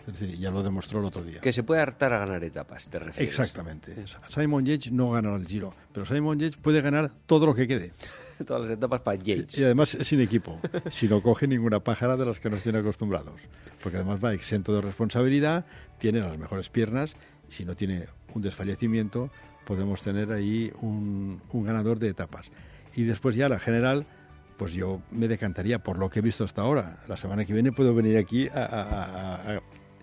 [0.00, 1.40] Es decir, ya lo demostró el otro día.
[1.40, 3.28] Que se puede hartar a ganar etapas, te refieres.
[3.28, 3.94] Exactamente.
[4.28, 7.92] Simon Yates no ganará el Giro, pero Simon Yates puede ganar todo lo que quede.
[8.46, 9.58] Todas las etapas para Yates.
[9.58, 10.58] Y además sin equipo,
[10.90, 13.40] si no coge ninguna pájara de las que nos tiene acostumbrados.
[13.80, 15.66] Porque además va exento de responsabilidad,
[15.98, 17.14] tiene las mejores piernas,
[17.48, 19.30] y si no tiene un desfallecimiento,
[19.64, 22.50] podemos tener ahí un, ganador de etapas.
[22.94, 24.06] Y después ya la general,
[24.62, 26.98] pues yo me decantaría por lo que he visto hasta ahora.
[27.08, 29.60] La semana que viene puedo venir aquí a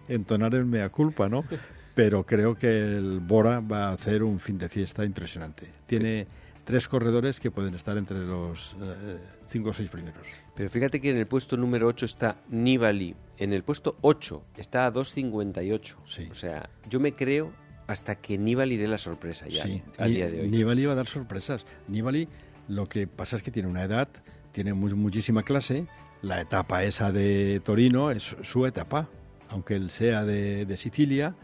[0.09, 1.45] entonar el mea culpa, ¿no?
[1.95, 5.65] Pero creo que el Bora va a hacer un fin de fiesta impresionante.
[5.85, 6.27] Tiene
[6.65, 9.17] tres corredores que pueden estar entre los eh,
[9.47, 10.27] cinco o seis primeros.
[10.55, 13.15] Pero fíjate que en el puesto número 8 está Nibali.
[13.37, 15.95] En el puesto 8 está a 2.58.
[16.05, 16.27] Sí.
[16.29, 17.53] O sea, yo me creo
[17.87, 19.81] hasta que Nibali dé la sorpresa ya sí.
[19.97, 20.49] al día de hoy.
[20.49, 21.65] Nibali va a dar sorpresas.
[21.87, 22.27] Nibali
[22.69, 24.07] lo que pasa es que tiene una edad,
[24.51, 25.87] tiene muchísima clase.
[26.21, 29.07] La etapa esa de Torino es su etapa
[29.49, 31.35] aunque él sea de, Sicilia,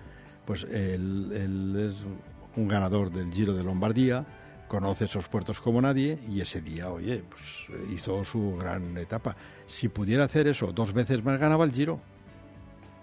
[0.46, 2.06] pues él, es
[2.56, 4.26] un ganador del Giro de Lombardía,
[4.68, 9.36] conoce esos puertos como nadie y ese día, oye, pues hizo su gran etapa.
[9.68, 12.00] Si pudiera hacer eso dos veces más, ganaba el Giro,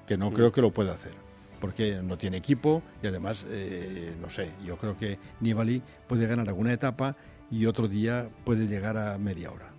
[0.06, 1.12] que no creo que lo pueda hacer,
[1.60, 6.48] porque no tiene equipo y además, eh, no sé, yo creo que Nibali puede ganar
[6.48, 7.16] alguna etapa
[7.50, 9.71] y otro día puede llegar a media hora.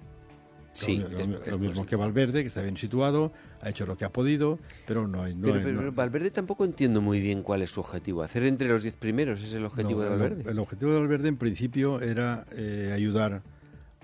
[0.74, 1.04] Sí,
[1.50, 3.32] lo, mismo que Valverde, que está bien situado,
[3.62, 4.58] ha hecho lo que ha podido,
[4.88, 5.36] pero no hay...
[5.36, 8.24] No Pero, hay- pero no- Valverde tampoco entiendo muy bien cuál es su objetivo.
[8.24, 10.50] Hacer entre los 10 primeros es el objetivo no, de Valverde.
[10.52, 13.44] El, objetivo de Valverde en principio era eh, ayudar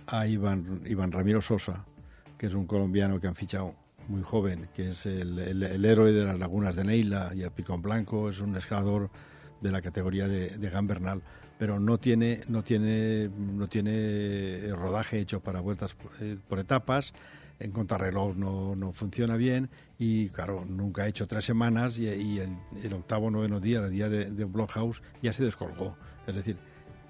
[0.07, 1.85] a Iván, Iván Ramiro Sosa,
[2.37, 3.73] que es un colombiano que han fichado
[4.07, 7.51] muy joven, que es el, el- el héroe de las lagunas de Neila y el
[7.51, 9.09] Picón Blanco, es un escalador
[9.61, 11.21] de la categoría de, de Gambernal,
[11.59, 17.11] pero no tiene, no tiene, no tiene rodaje hecho para vueltas eh, por etapas,
[17.59, 19.69] en contrarreloj no, no funciona bien
[19.99, 22.49] y claro, nunca ha hecho tres semanas y, el,
[22.81, 25.97] el octavo, noveno día, el día de, de Blockhouse, ya se descolgó.
[26.25, 26.55] Es decir,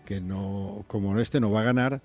[0.04, 2.02] que no, como este no va a ganar,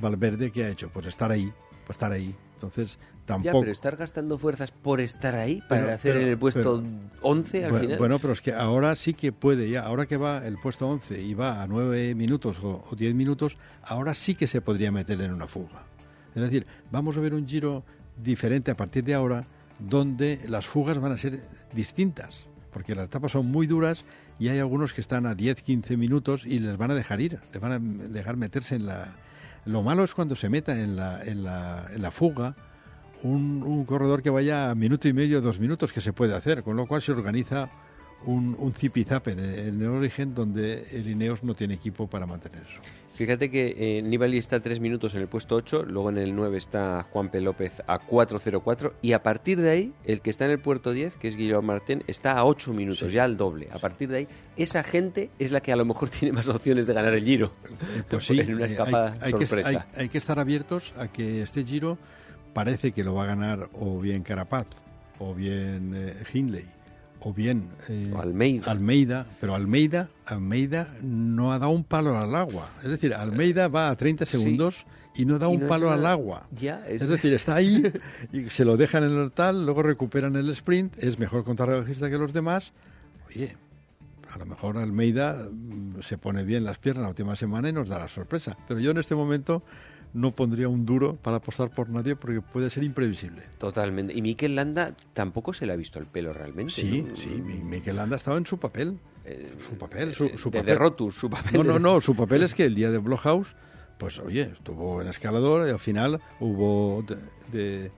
[0.00, 0.90] Valverde, ¿qué ha hecho?
[0.92, 1.52] Pues estar ahí,
[1.86, 2.34] pues estar ahí.
[2.56, 3.60] Entonces, Ya, tampoco...
[3.60, 6.82] pero estar gastando fuerzas por estar ahí para Pero- hacer pero- el puesto pero-
[7.22, 7.98] 11 al bueno, final.
[7.98, 11.20] bueno, pero es que ahora sí que puede ya, ahora que va el puesto 11
[11.20, 15.20] y va a 9 minutos o, o 10 minutos, ahora sí que se podría meter
[15.20, 15.82] en una fuga.
[16.34, 17.82] Es decir, vamos a ver un giro
[18.22, 19.44] diferente a partir de ahora,
[19.78, 21.40] donde las fugas van a ser
[21.74, 24.04] distintas, porque las etapas son muy duras
[24.38, 27.38] y hay algunos que están a 10, 15 minutos y les van a dejar ir,
[27.52, 29.14] les van a dejar meterse en la...
[29.66, 32.54] Lo malo es cuando se meta en la, en la, en la fuga
[33.22, 36.62] un, un corredor que vaya a minuto y medio, dos minutos, que se puede hacer,
[36.62, 37.68] con lo cual se organiza
[38.24, 42.66] un, un zipizape en el origen donde el Ineos no tiene equipo para mantener.
[43.16, 46.36] Fíjate que eh, Nibali está a 3 minutos en el puesto 8, luego en el
[46.36, 50.50] 9 está Juanpe López a 4.04 y a partir de ahí, el que está en
[50.52, 53.14] el puerto 10, que es Guillermo Martín, está a 8 minutos, Sí.
[53.14, 53.68] ya al doble.
[53.72, 56.86] A partir de ahí, esa gente es la que a lo mejor tiene más opciones
[56.86, 57.52] de ganar el Giro.
[58.10, 59.68] Pues sí, en una hay- escapada hay, que, sorpresa.
[59.94, 61.96] hay- hay que estar abiertos a que este Giro
[62.52, 64.66] parece que lo va a ganar o bien Carapaz,
[65.18, 66.66] o bien eh, Hindley,
[67.20, 68.70] o bien eh, O Almeida.
[68.70, 72.70] Almeida, pero Almeida, Almeida no ha dado un palo al agua.
[72.82, 76.06] Es decir, Almeida va a 30 segundos y no da Y un no palo al
[76.06, 76.46] agua.
[76.52, 77.82] Ya, es, Es decir, está ahí
[78.32, 82.18] y se lo dejan en el tal, luego recuperan el sprint, es mejor contrarrelojista que
[82.18, 82.72] los demás.
[83.28, 83.56] Oye,
[84.32, 87.88] a lo mejor Almeida mm, se pone bien las piernas la última semana y nos
[87.88, 88.56] da la sorpresa.
[88.68, 89.62] Pero yo en este momento
[90.16, 93.42] no pondría un duro para apostar por nadie porque puede ser imprevisible.
[93.58, 94.14] totalmente.
[94.14, 96.72] Y Mikel Landa tampoco se le ha visto el pelo realmente.
[96.72, 97.14] Sí, ¿no?
[97.16, 98.98] sí, Mi- Mikel Landa ha estado en su papel.
[99.24, 100.66] Eh, Su papel, su, su de, papel.
[100.66, 101.52] de Rotus, su papel.
[101.54, 103.54] No, no, no, su papel es que el día de Blockhouse,
[103.98, 107.16] pues oye, estuvo en escalador y al final hubo de,
[107.52, 107.90] de-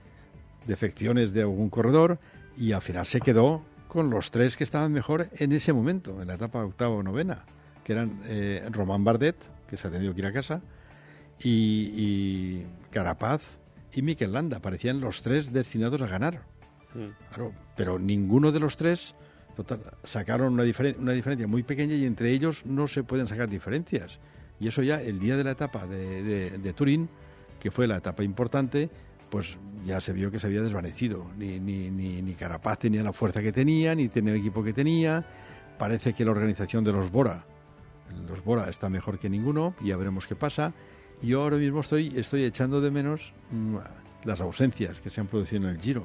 [0.67, 2.19] defecciones de algún corredor
[2.57, 6.27] y al final se quedó con los tres que estaban mejor en ese momento, en
[6.27, 7.43] la etapa octava o novena,
[7.83, 9.35] que eran eh, Román Bardet,
[9.67, 10.61] que se ha tenido que ir a casa,
[11.41, 13.41] y, y Carapaz
[13.93, 14.59] y Mikel Landa.
[14.59, 16.41] Parecían los tres destinados a ganar.
[16.93, 17.33] Mm.
[17.33, 19.15] Claro, pero ninguno de los tres
[19.55, 23.49] total, sacaron una, diferen- una diferencia muy pequeña y entre ellos no se pueden sacar
[23.49, 24.19] diferencias.
[24.59, 27.09] Y eso ya el día de la etapa de, de- de Turín,
[27.59, 28.89] que fue la etapa importante,
[29.29, 31.25] pues ya se vio que se había desvanecido.
[31.37, 34.73] Ni, ni, ni, ni Carapaz tenía la fuerza que tenía, ni tenía el equipo que
[34.73, 35.25] tenía.
[35.77, 37.45] Parece que la organización de los Bora,
[38.27, 40.73] los Bora está mejor que ninguno, y ya veremos qué pasa.
[41.21, 43.77] Yo ahora mismo estoy, estoy echando de menos mm,
[44.23, 46.03] las ausencias que se han producido en el Giro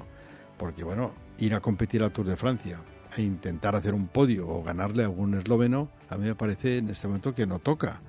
[0.57, 2.79] porque bueno, ir a competir al Tour de Francia
[3.17, 6.91] e intentar hacer un podio o ganarle a algún esloveno, a mí me parece en
[6.91, 8.01] este momento que no toca.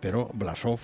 [0.00, 0.80] Pero Blasov,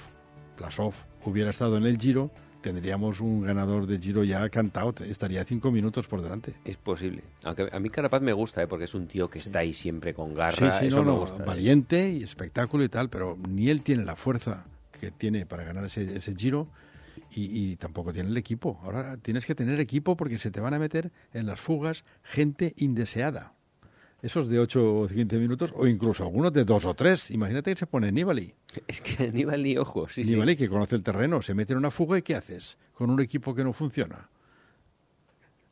[0.57, 5.71] Blasov hubiera estado en el Giro, tendríamos un ganador de Giro ya cantado, estaría cinco
[5.73, 6.55] minutos por delante.
[6.65, 7.23] Es posible.
[7.45, 8.69] Aunque a mí Carapaz me gusta, ¿eh?
[8.69, 10.79] porque es un tío que está ahí siempre con Sí, garra.
[10.79, 11.43] sí, eso no, me no, gusta.
[11.43, 11.47] ¿eh?
[11.47, 14.65] valiente y espectáculo y tal, pero ni él tiene la fuerza
[14.99, 16.69] que tiene para ganar ese, ese Giro
[17.31, 18.81] y, y tampoco tiene el equipo.
[18.83, 22.75] Ahora tienes que tener equipo porque se te van a meter en las fugas gente
[22.77, 23.55] indeseada.
[24.21, 27.31] Esos de 8 o 15 minutos, o incluso algunos de 2 o 3.
[27.31, 28.53] Imagínate que se pone Nibali.
[28.89, 30.31] Es que Aníbal ni ojo, sí, sí.
[30.31, 32.79] Nibali, que conoce el terreno, se mete en una fuga y ¿qué haces?
[32.95, 34.29] Con un equipo que no funciona.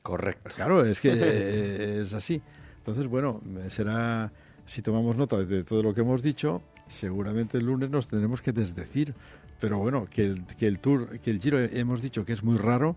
[0.03, 0.51] Correcto.
[0.55, 2.41] Claro, es que es así.
[2.79, 4.31] Entonces, bueno, será,
[4.65, 8.53] si tomamos nota de todo lo que hemos dicho, seguramente el lunes nos tendremos que
[8.53, 9.15] desdecir.
[9.61, 12.59] Pero bueno, que el, que el Tour, que el Giro hemos dicho que es muy
[12.59, 12.97] raro,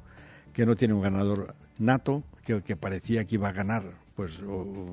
[0.54, 3.84] que no tiene un ganador nato, que que parecía que iba a ganar,
[4.16, 4.40] pues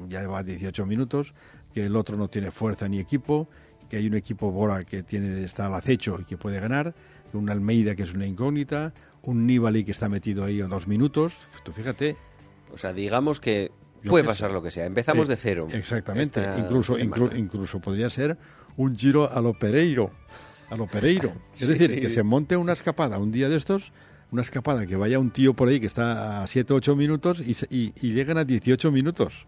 [0.08, 1.34] ya lleva 18 minutos,
[1.74, 3.48] que el otro no tiene fuerza ni equipo,
[3.90, 6.94] que hay un equipo Bora que tiene está al acecho y que puede ganar,
[7.32, 8.92] que un Almeida que es una incógnita,
[9.22, 11.34] un Nibali que está metido ahí a dos minutos.
[11.64, 12.16] Tú fíjate,
[12.72, 13.72] O sea, digamos que
[14.08, 14.86] puede pasar lo que sea.
[14.86, 15.66] Empezamos Eh, de cero.
[15.72, 16.46] Exactamente.
[16.58, 18.36] Incluso, inclu- incluso podría ser
[18.76, 20.10] un giro a lo Pereiro.
[20.70, 21.32] A lo Pereiro.
[21.54, 22.00] Es Sí, decir, sí.
[22.00, 23.92] que se monte una escapada un día de estos,
[24.32, 27.40] una escapada que vaya un tío por ahí que está a 7 o 8 minutos
[27.40, 29.46] y, y, y llegan a 18 minutos.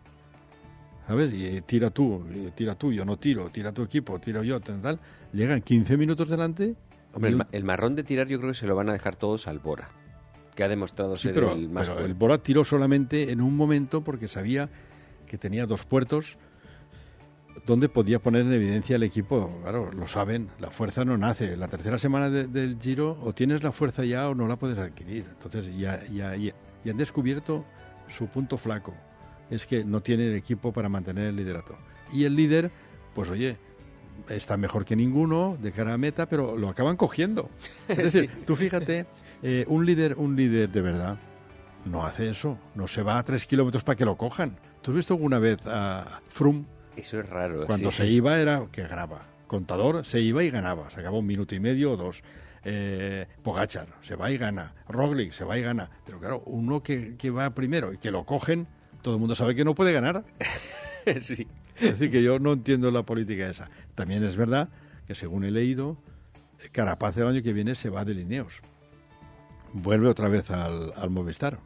[1.06, 1.32] ¿Sabes?
[1.32, 4.60] Y eh, tira tú, eh, tira tú, yo no tiro, tira tu equipo, tiro yo,
[4.60, 5.00] tal, tal.
[5.32, 6.74] Llegan 15 minutos delante.
[7.14, 8.92] Hombre, el, un- ma- el marrón de tirar yo creo que se lo van a
[8.92, 9.88] dejar todos al Bora.
[10.54, 12.10] que ha demostrado Sí, ser pero, el más pero fuerte.
[12.10, 14.68] el Bora tiró solamente en un momento porque sabía
[15.26, 16.36] que tenía dos puertos
[17.66, 19.58] donde podía poner en evidencia el equipo.
[19.62, 21.56] Claro, lo saben, la fuerza no nace.
[21.56, 24.78] La tercera semana de- del Giro o tienes la fuerza ya o no la puedes
[24.78, 25.24] adquirir.
[25.30, 26.52] Entonces ya, ya, ya,
[26.84, 27.64] ya han descubierto
[28.08, 28.94] su punto flaco.
[29.50, 31.76] Es que no tiene el equipo para mantener el liderato.
[32.12, 32.70] Y el líder,
[33.14, 33.56] pues oye,
[34.28, 37.48] está mejor que ninguno de cara a meta, pero lo acaban cogiendo.
[37.88, 39.06] Es decir, tú fíjate,
[39.42, 41.18] eh, un líder, un líder de verdad
[41.84, 44.58] no hace eso, no se va a tres kilómetros para que lo cojan.
[44.82, 46.64] ¿Tú has visto alguna vez a Froome
[46.98, 47.66] Eso es raro.
[47.66, 47.98] cuando sí.
[47.98, 49.22] se iba era que ganaba.
[49.46, 52.22] Contador se iba y ganaba, se acabó un minuto y medio o dos.
[52.64, 55.90] Eh, Pogachar se va y gana, Roglic se va y gana.
[56.04, 58.66] Pero claro, uno que, que va primero y que lo cogen,
[59.00, 60.24] todo el mundo sabe que no puede ganar.
[61.22, 61.46] sí.
[61.76, 63.70] Es decir, que yo no entiendo la política esa.
[63.94, 64.68] También es verdad
[65.06, 65.96] que según he leído,
[66.72, 68.60] Carapaz el año que viene se va de Lineos.
[69.72, 71.60] Vuelve otra vez al, al Movistar.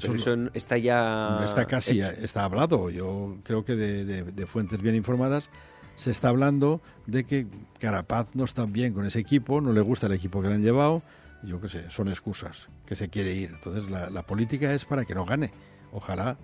[0.00, 1.40] Pero eso está ya.
[1.44, 2.10] está casi, hecho.
[2.22, 2.90] está hablado.
[2.90, 5.48] Yo creo que de, de- de fuentes bien informadas
[5.96, 7.46] se está hablando de que
[7.78, 10.62] Carapaz no está bien con ese equipo, no le gusta el equipo que le han
[10.62, 11.02] llevado.
[11.44, 13.50] Yo qué sé, son excusas, que se quiere ir.
[13.54, 15.50] Entonces la, la política es para que no gane.
[15.92, 16.36] Ojalá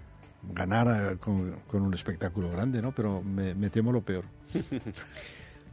[0.55, 2.93] ganara con, con un espectáculo grande, ¿no?
[2.93, 4.25] Pero me, me temo lo peor.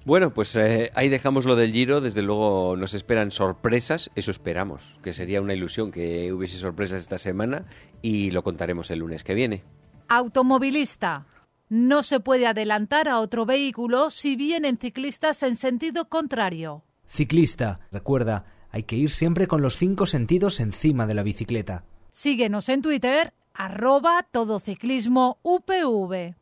[0.07, 1.99] Bueno, pues eh, ahí dejamos lo del Giro.
[1.99, 4.09] Desde luego nos esperan sorpresas.
[4.15, 7.65] Eso esperamos, que sería una ilusión que hubiese sorpresas esta semana
[8.01, 9.63] y lo contaremos el lunes que viene.
[10.07, 11.25] Automovilista.
[11.67, 16.85] No se puede adelantar a otro vehículo si vienen ciclistas en sentido contrario.
[17.09, 21.83] Ciclista, recuerda, hay que ir siempre con los cinco sentidos encima de la bicicleta.
[22.13, 26.37] Síguenos en Twitter, arroba todociclismo UPV.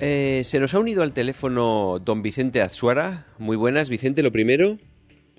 [0.00, 3.26] Eh, se nos ha unido al teléfono don Vicente Azuara.
[3.38, 4.78] Muy buenas, Vicente, lo primero.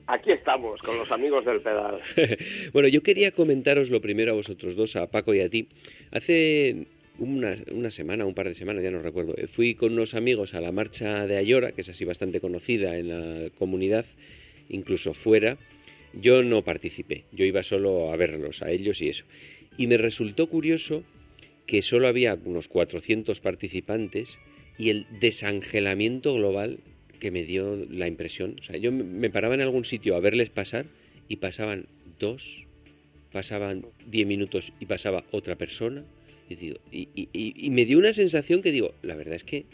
[0.05, 1.99] Aquí estamos, con los amigos del pedal.
[2.73, 5.69] bueno, yo quería comentaros lo primero a vosotros dos, a Paco y a ti.
[6.11, 6.87] Hace
[7.19, 10.53] una, una semana, un par de semanas, ya no recuerdo, eh, fui con unos amigos
[10.53, 14.05] a la marcha de Ayora, que es así bastante conocida en la comunidad,
[14.67, 15.57] incluso fuera.
[16.13, 19.23] Yo no participé, yo iba solo a verlos, a ellos y eso.
[19.77, 21.03] Y me resultó curioso
[21.69, 24.39] que solo había unos 400 participantes
[24.79, 26.79] y el desangelamiento global
[27.19, 28.55] que me dio la impresión.
[28.59, 30.87] O sea, yo me- paraba en algún sitio a verles pasar
[31.27, 31.85] y pasaban
[32.19, 32.65] dos,
[33.31, 36.03] pasaban diez minutos y pasaba otra persona.
[36.49, 39.65] Y, digo, y, me dio una sensación que digo, la verdad es que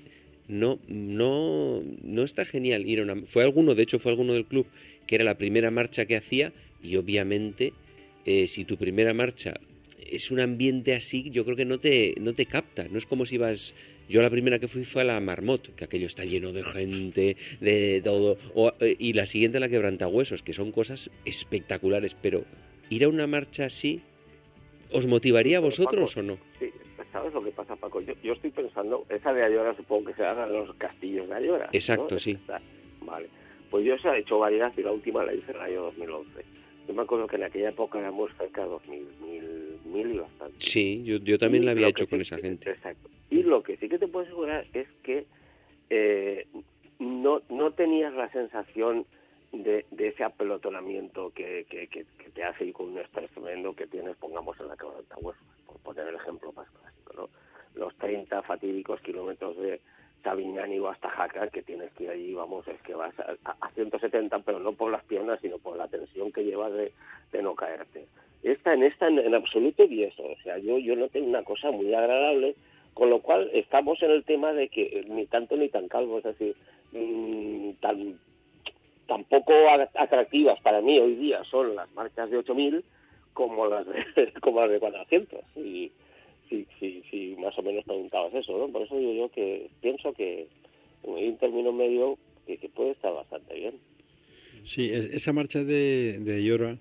[0.50, 2.86] no, no, no está genial.
[3.26, 4.68] Fue alguno, de hecho fue alguno del club,
[5.08, 6.52] que era la primera marcha que hacía
[6.84, 7.72] y obviamente
[8.26, 9.62] eh, si tu primera marcha
[10.06, 12.88] es un ambiente así, yo creo que no te, no te capta.
[12.90, 13.74] No es como si vas...
[14.08, 17.38] Yo la primera que fui fue a la Marmot, que aquello está lleno de gente,
[17.60, 18.38] de todo.
[18.54, 22.16] O, eh, y la siguiente a la Quebrantahuesos, que son cosas espectaculares.
[22.22, 22.46] Pero
[22.92, 24.02] ir a una marcha así,
[24.92, 26.38] ¿os motivaría a vosotros Paco, o no?
[26.60, 26.72] Sí,
[27.12, 28.00] ¿sabes lo que pasa, Paco?
[28.02, 31.36] Yo, yo estoy pensando, esa de Ayora supongo que se haga en los castillos de
[31.36, 31.66] Ayora.
[31.66, 31.72] ¿no?
[31.74, 32.38] Exacto, sí.
[33.02, 33.28] Vale.
[33.72, 36.46] Pues yo se ha hecho varias y la última la hice en el año 2011.
[36.88, 40.56] Yo me acuerdo que en aquella época éramos cerca de 2.000, mil, mil y bastante.
[40.60, 42.70] Sí, yo, yo también Y la había hecho con esa gente.
[42.70, 43.10] Exacto.
[43.30, 45.26] Y lo que sí que te puedo asegurar es que
[45.90, 46.48] eh,
[47.00, 49.06] no, no tenías la sensación
[49.52, 53.76] de, de ese apelotonamiento que, que, que, que te hace ir con un estrés tremendo
[53.76, 57.30] que tienes, pongamos, en la quebranta huesos, por poner el ejemplo más clásico, ¿no?
[57.74, 59.82] Los 30 fatídicos kilómetros de
[60.26, 63.70] Sabiñán o hasta Jaca, que tienes que ir allí, vamos, es que vas a, a
[63.72, 66.92] 170, pero no por las piernas, sino por la tensión que llevas de,
[67.32, 68.08] de no caerte.
[68.42, 71.70] Esta, en esta, en, en absoluto, y eso, o sea, yo, yo noté una cosa
[71.70, 72.56] muy agradable,
[72.96, 76.18] con lo cual estamos en el tema de que eh, ni tanto ni tan calvo,
[76.18, 76.56] es decir,
[76.92, 78.20] mm, tan
[79.08, 79.54] tampoco
[79.94, 82.84] atractivas para mí hoy día son las marchas de 8000
[83.34, 85.92] como las de, como las de 400 y
[86.50, 88.68] sí, sí, sí, más o menos preguntabas eso, ¿no?
[88.72, 90.48] Por eso digo yo que pienso que
[91.04, 93.76] hay un término medio que, que puede estar bastante bien.
[94.66, 96.78] Sí, es- esa marcha de, de Ayora,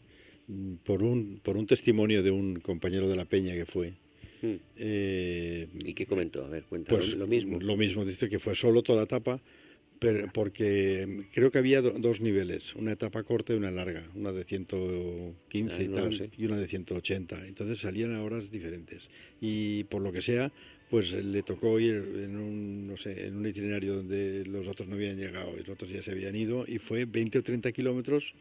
[0.49, 3.93] mm, por un, por un testimonio de un compañero de la Peña que fue,
[4.43, 4.57] Mm.
[4.77, 6.45] eh, ¿Y qué comentó?
[6.45, 7.59] A ver, cuéntame pues lo mismo.
[7.61, 9.41] Lo mismo, dice que fue solo toda la etapa,
[9.99, 14.33] pero porque creo que había do- dos niveles, una etapa corta y una larga, una
[14.33, 17.47] de 115 Ah, y tal, y una de 180.
[17.47, 19.09] Entonces salían a horas diferentes.
[19.41, 20.53] Y por lo que sea,
[20.89, 24.95] pues le tocó ir en un, no sé, en un itinerario donde los otros no
[24.97, 28.35] habían llegado y los otros ya se habían ido, y fue 20 o 30 kilómetros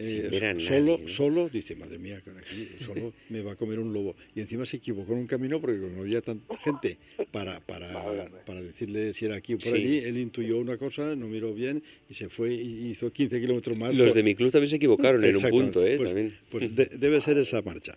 [0.00, 1.08] eh, nadie, solo, ¿no?
[1.08, 4.16] solo, dice, madre mía, aquí solo me va a comer un lobo.
[4.34, 6.98] Y encima se equivocó en un camino porque como no había tanta gente
[7.30, 9.78] para, para, para decirle si era aquí o por Sí.
[9.78, 13.76] allí, él intuyó una cosa, no miró bien y se fue y hizo 15 kilómetros
[13.76, 13.94] más.
[13.94, 15.96] Los por- de mi club también se equivocaron en un punto, ¿eh?
[15.96, 16.34] Pues, También.
[16.50, 17.96] pues de- debe ser esa marcha.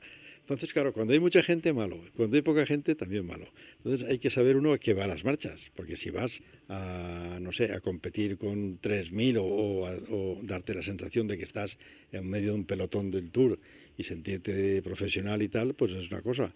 [0.54, 2.00] Entonces, claro, cuando hay mucha gente, malo.
[2.16, 3.46] Cuando hay poca gente, también malo.
[3.84, 5.60] Entonces, hay que saber uno a qué va a las marchas.
[5.76, 10.74] Porque si vas a, no sé, a competir con 3.000 o, o, a- o darte
[10.74, 11.78] la sensación de que estás
[12.12, 13.60] en medio de un pelotón del Tour
[13.98, 16.54] y sentirte profesional y tal, pues es una cosa.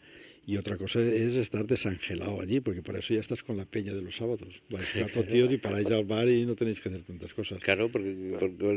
[0.48, 3.94] Y otra cosa es estar desangelado allí, porque para eso ya estás con la peña
[3.94, 4.62] de los sábados.
[4.70, 7.60] Vais cuatro tíos y paráis al bar y no tenéis que hacer tantas cosas.
[7.64, 8.14] Claro, porque,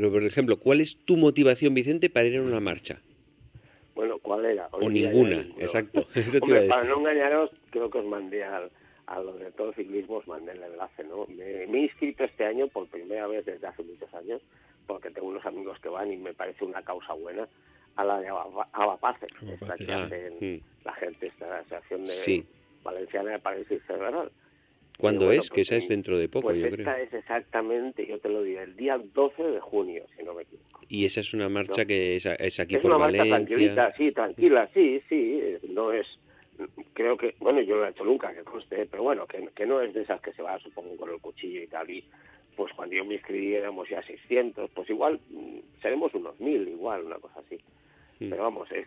[0.01, 3.03] por ejemplo, ¿cuál es tu motivación, Vicente, para ir a una marcha?
[3.99, 4.69] Bueno, ¿cuál era?
[4.71, 6.07] O Hoy ninguna, exacto.
[6.15, 8.71] Eso Hombre, para no engañaros, creo que os mandé al,
[9.07, 11.27] a lo de todo ciclismo, os mandé el enlace, ¿no?
[11.27, 14.41] Me, me he inscrito este año por primera vez desde hace muchos años,
[14.87, 17.49] porque tengo unos amigos que van y me parece una causa buena,
[17.97, 20.61] a la de Ava- Avapace, esta que ah, hacen mm.
[20.85, 22.47] la gente, esta asociación de Sí.
[22.85, 24.31] valenciana de parálisis cerebral.
[24.99, 25.49] ¿Cuándo bueno, es?
[25.51, 26.97] Que esa es dentro de poco, pues yo esta creo.
[27.05, 30.81] es exactamente, yo te lo diré, el día 12 de junio, si no me equivoco.
[30.89, 31.87] Y esa es una marcha No.
[31.87, 33.37] que es, es aquí es por una marcha Valencia.
[33.37, 36.19] tranquilita, sí, tranquila, sí, sí, no es,
[36.95, 39.67] creo que, bueno, yo no lo he hecho nunca, que conste, pero bueno, que, que
[39.67, 42.05] no es de esas que se va, supongo, con el cuchillo y tal, y
[42.57, 47.05] pues cuando yo me inscribí éramos ya 600, pues igual mm, seremos unos 1000, igual,
[47.05, 47.57] una cosa así.
[48.19, 48.31] Mm.
[48.31, 48.87] Pero vamos, es,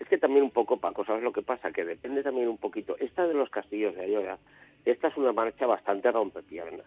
[0.00, 1.72] es que también un poco, Paco, ¿sabes lo que pasa?
[1.72, 4.38] Que depende también un poquito, esta de los castillos de Ayora,
[4.84, 6.86] esta es una marcha bastante rompepiernas.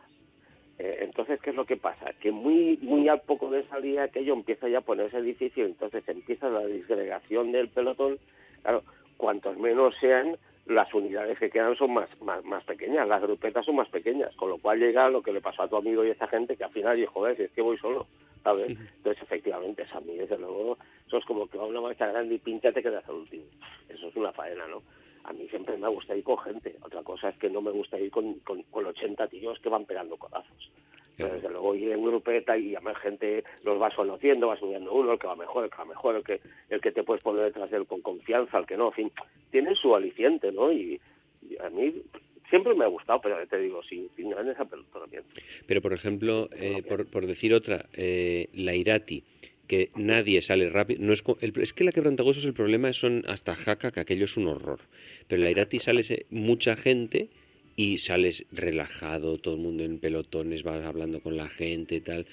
[0.78, 2.12] Eh, entonces, ¿qué es lo que pasa?
[2.20, 6.50] Que muy muy al poco de salida aquello empieza ya a ponerse difícil, entonces empieza
[6.50, 8.20] la disgregación del pelotón.
[8.62, 8.84] Claro,
[9.18, 13.76] cuantos menos sean, las unidades que quedan son más, más, más pequeñas, las grupetas son
[13.76, 16.14] más pequeñas, con lo cual llega lo que le pasó a tu amigo y a
[16.14, 18.08] esta gente, que al final dijo, joder, si es que voy solo,
[18.44, 18.72] ¿sabes?
[18.72, 22.08] Entonces, efectivamente, eso a mí, desde luego, eso es como que va a una marcha
[22.08, 23.46] grande y pincha te quedas al último.
[23.88, 24.82] Eso es una faena, ¿no?
[25.28, 26.76] A mí siempre me gusta ir con gente.
[26.82, 29.86] Otra cosa es que no me gusta ir con, con, con 80 tíos que van
[29.86, 30.72] pegando codazos.
[31.18, 35.14] Pero desde luego ir en grupeta y además gente los vas conociendo, vas mirando uno,
[35.14, 37.46] el que va mejor, el que va mejor, el que, el que te puedes poner
[37.46, 39.12] detrás de él con confianza, el que no, en fin,
[39.50, 40.74] tiene su aliciente, ¿no?
[40.74, 41.00] Y,
[41.42, 42.04] y a mí
[42.50, 45.34] siempre me ha gustado, pero te digo, sin, sin grandes apelotamientos.
[45.66, 49.24] Pero, por ejemplo, eh, por, por decir otra, eh, la Irati,
[49.68, 51.02] que nadie sale rápido.
[51.04, 54.38] No es, el- es que la quebrantahuesos el problema son hasta Jaca, que aquello es
[54.38, 54.80] un horror.
[55.28, 57.30] Pero la Irati sales eh, mucha gente
[57.76, 62.26] y sales relajado, todo el mundo en pelotones, vas hablando con la gente y tal.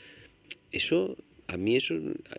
[0.70, 1.16] Eso,
[1.48, 1.94] a mí eso,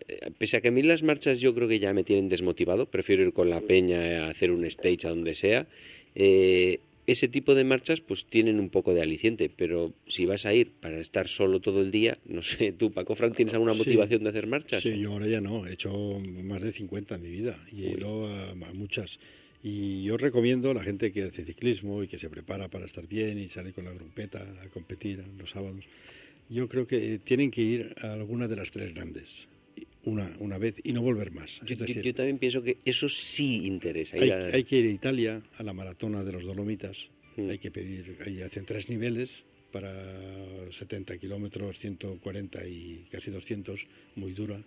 [0.08, 2.86] eh, pese a que a mí las marchas yo creo que ya me tienen desmotivado,
[2.86, 5.66] prefiero ir con la peña a hacer un stage a donde sea.
[6.14, 10.54] eh, ese tipo de marchas pues tienen un poco de aliciente, pero si vas a
[10.54, 13.78] ir para estar solo todo el día, no sé, tú Paco Fran, ¿tienes alguna Sí.
[13.80, 14.82] motivación de hacer marchas?
[14.82, 15.92] Sí, yo ahora ya no, he hecho
[16.42, 19.18] más de 50 en mi vida y he ido a, a muchas.
[19.62, 23.06] Y yo recomiendo a la gente que hace ciclismo y que se prepara para estar
[23.06, 25.84] bien y sale con la grumpeta a competir los sábados.
[26.50, 29.28] Yo creo que tienen que ir a alguna de las tres grandes,
[30.04, 31.50] una, una vez y no volver más.
[31.60, 34.16] Yo, Es yo- decir, yo también pienso que eso sí interesa.
[34.20, 36.96] hay, a- hay que ir a Italia, a la maratona de los Dolomitas.
[37.36, 37.50] Mm.
[37.50, 39.30] Hay que pedir, ahí hacen tres niveles
[39.72, 39.92] para
[40.70, 43.86] 70 kilómetros, 140 y casi 200,
[44.16, 44.60] muy dura.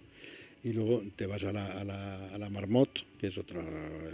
[0.64, 3.64] Y luego te vas a la, a la, a la Marmot, que es otra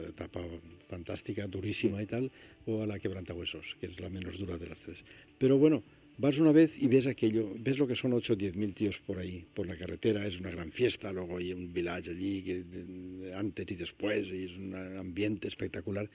[0.08, 0.42] etapa
[0.90, 2.30] fantástica, durísima y tal,
[2.68, 4.98] o a la Quebrantahuesos, que es la menos dura de las tres.
[5.40, 5.82] Pero bueno,
[6.18, 9.00] vas una vez y ves aquello, ves lo que son 8 o 10 mil tíos
[9.06, 13.34] por ahí, por la carretera, es una gran fiesta, luego hay un village allí, que,
[13.36, 16.10] antes y después, y es un ambiente espectacular.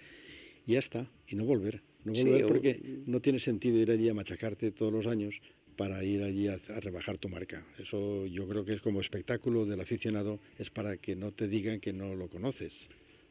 [0.67, 1.81] Y ya está, y no volver.
[2.05, 5.35] No Sí, volver o- porque no tiene sentido ir allí a machacarte todos los años
[5.77, 7.65] para ir allí a, a rebajar tu marca.
[7.79, 11.81] Eso yo creo que es como espectáculo del aficionado, es para que no te digan
[11.81, 12.73] que no lo conoces.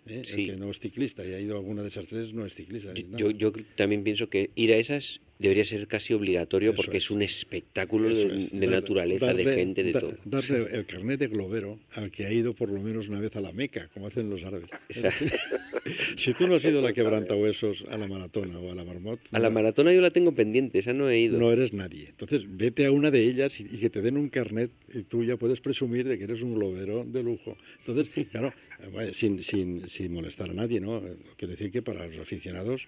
[0.07, 0.21] ¿eh?
[0.23, 0.41] Sí.
[0.43, 2.53] El que no es ciclista y ha ido a alguna de esas tres no es
[2.53, 2.93] ciclista.
[2.93, 7.03] Yo- yo también pienso que ir a esas debería ser casi obligatorio Eso porque es.
[7.05, 7.11] es.
[7.11, 8.51] un espectáculo Eso de, es.
[8.51, 10.13] de Dar- naturaleza, de gente, de todo.
[10.25, 13.41] Darle el carnet de globero al que ha ido por lo menos una vez a
[13.41, 14.69] la Meca, como hacen los árabes.
[16.17, 19.19] si tú no has ido a la quebrantahuesos, a la maratona o a la marmot,
[19.31, 21.39] A la maratona yo la tengo pendiente, esa no he ido.
[21.39, 22.07] no eres nadie.
[22.09, 25.23] Entonces, vete a una de ellas y, y que te den un carnet y tú
[25.23, 27.57] ya puedes presumir de que eres un globero de lujo.
[27.85, 28.53] Entonces, claro,
[28.91, 31.01] bueno, sin, sin, sin molestar a nadie, ¿no?
[31.37, 32.87] Quiero decir que para los aficionados,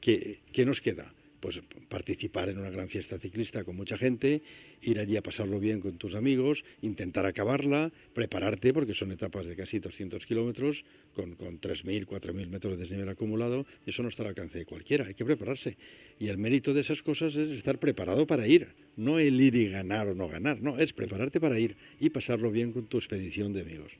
[0.00, 1.12] ¿qué, qué nos queda?
[1.40, 4.42] Pues participar en una gran fiesta ciclista con mucha gente,
[4.82, 9.56] ir allí a pasarlo bien con tus amigos, intentar acabarla, prepararte, porque son etapas de
[9.56, 10.84] casi 200 kilómetros,
[11.14, 15.06] con, con 3.000, 4.000 metros de desnivel acumulado, eso no está al alcance de cualquiera,
[15.06, 15.76] hay que prepararse.
[16.18, 19.68] Y el mérito de esas cosas es estar preparado para ir, no el ir y
[19.68, 23.52] ganar o no ganar, no, es prepararte para ir y pasarlo bien con tu expedición
[23.52, 23.92] de amigos.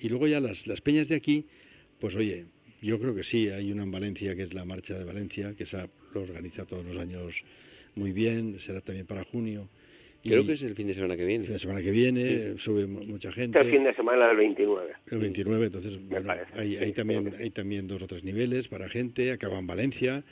[0.00, 1.46] Y luego ya las, las peñas de aquí,
[1.98, 2.46] pues oye,
[2.80, 5.64] yo creo que sí, hay una en Valencia que es la Marcha de Valencia, que
[5.64, 7.44] esa lo organiza todos los años
[7.94, 9.68] muy bien, será también para junio.
[10.22, 11.42] Creo que es el fin de semana que viene.
[11.42, 13.58] El fin de semana que viene, sube mucha gente.
[13.58, 14.92] El fin de semana del 29.
[15.10, 19.30] El 29, entonces, bueno, hay, hay, también, hay también dos o tres niveles para gente,
[19.30, 20.24] acaba en Valencia.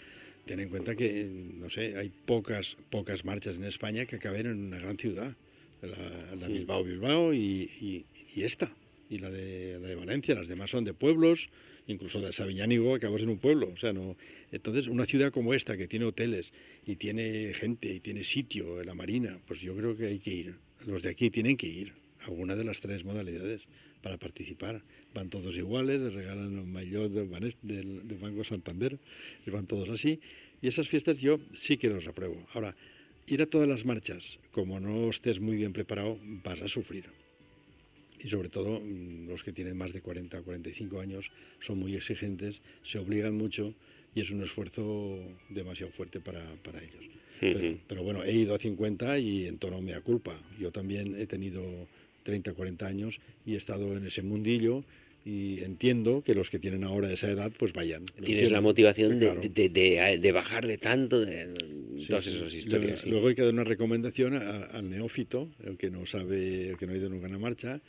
[0.45, 1.29] Ten en cuenta que,
[1.59, 5.35] no sé, hay pocas, pocas marchas en España que acaben en una gran ciudad.
[5.83, 8.71] La, la Bilbao, Bilbao y, y, y esta,
[9.09, 10.35] y la de, la de Valencia.
[10.35, 11.49] Las demás son de pueblos,
[11.87, 14.17] incluso de Sabiñánigo acabas en un pueblo, o sea, no.
[14.53, 16.53] Entonces, una ciudad como esta que tiene hoteles
[16.85, 20.55] y tiene gente y tiene sitio, la marina, pues yo creo que hay que ir.
[20.87, 23.63] Los de aquí tienen que ir a alguna de las tres modalidades
[24.03, 24.83] para participar.
[25.15, 28.99] Van todos iguales, les regalan un maillot del, del, del Banco Santander,
[29.47, 30.21] y van todos así.
[30.63, 32.47] Y esas fiestas yo sí que los repruebo.
[32.53, 32.77] Ahora,
[33.27, 37.05] ir a todas las marchas, como no estés muy bien preparado, vas a sufrir
[38.27, 41.95] y sobre todo mm, los que tienen más de 40 o 45 años son muy
[41.95, 43.73] exigentes, se obligan mucho
[44.15, 47.05] y es un esfuerzo demasiado fuerte para, para ellos.
[47.41, 50.41] pero, pero, bueno, he ido a 50 y en tono mea culpa.
[50.59, 51.63] Yo también he tenido
[52.25, 54.85] 30, 40 años y he estado en ese mundillo
[55.27, 58.05] y entiendo que los que tienen ahora esa edad pues vayan.
[58.25, 61.53] Tienes la motivación de, de, de, de, bajar de tanto de
[61.99, 63.03] sí, todas esas historias.
[63.03, 66.87] Luego, luego hay que dar una recomendación al neófito, el que no sabe, el que
[66.87, 67.81] no ha ido nunca a una marcha,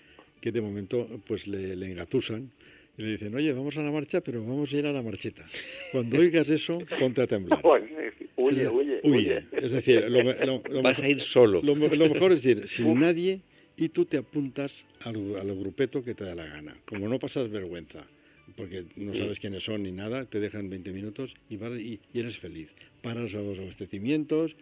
[0.41, 2.51] que de momento pues le, le, engatusan
[2.97, 5.45] y le dicen, oye, vamos a la marcha, pero vamos a ir a la marcheta.
[5.91, 7.61] Cuando oigas eso, ponte a temblar.
[7.63, 9.43] huye, huye, huye.
[9.51, 11.61] Es decir, lo, lo, lo vas mejor, a ir solo.
[11.61, 13.41] Lo, mejor es ir sin nadie
[13.77, 16.75] y tú te apuntas al, al grupeto que te da la gana.
[16.85, 18.07] Como no pasas vergüenza,
[18.55, 22.19] porque no sabes quiénes son ni nada, te dejan 20 minutos y, vas, y, y
[22.19, 22.69] eres feliz.
[23.01, 24.55] Paras a los abastecimientos,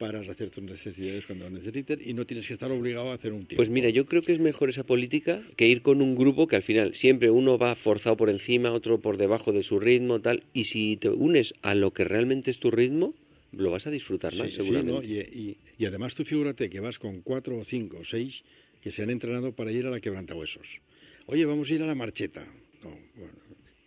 [0.00, 3.40] para hacer tus necesidades cuando necesites y no tienes que estar obligado a hacer un
[3.40, 3.56] tiempo.
[3.56, 6.56] Pues mira, yo creo que es mejor esa política que ir con un grupo que
[6.56, 10.42] al final siempre uno va forzado por encima, otro por debajo de su ritmo, tal,
[10.54, 13.12] y si te unes a lo que realmente es tu ritmo,
[13.52, 15.06] lo vas a disfrutar más, sí, seguramente.
[15.06, 15.20] Sí, ¿no?
[15.20, 18.42] y, y, y, además tú figúrate que vas con cuatro o cinco o seis
[18.80, 20.66] que se han entrenado para ir a la quebrantahuesos.
[21.26, 22.46] Oye, vamos a ir a la marcheta.
[22.82, 23.34] No, bueno,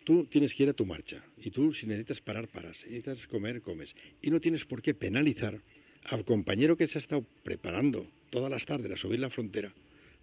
[0.04, 3.26] tú tienes que ir a tu marcha y tú si necesitas parar, paras, si necesitas
[3.26, 3.96] comer, comes.
[4.22, 5.60] Y no tienes por qué penalizar
[6.04, 9.72] al compañero que se ha estado preparando todas las tardes a subir la frontera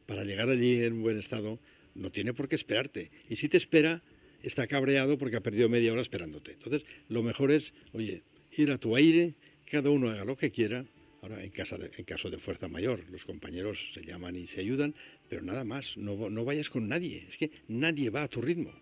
[0.06, 1.60] para llegar allí en buen estado,
[1.96, 3.12] no tiene por qué esperarte.
[3.30, 4.02] Y si te espera,
[4.44, 6.54] está cabreado porque ha perdido media hora esperándote.
[6.54, 8.22] Entonces, lo mejor es, oye,
[8.58, 9.34] ir a tu aire,
[9.70, 10.86] cada uno haga lo que quiera.
[11.22, 14.60] Ahora, en, casa de, en caso de fuerza mayor, los compañeros se llaman y se
[14.60, 14.96] ayudan,
[15.30, 17.26] pero nada más, no, no vayas con nadie.
[17.30, 18.74] Es que nadie va a tu ritmo.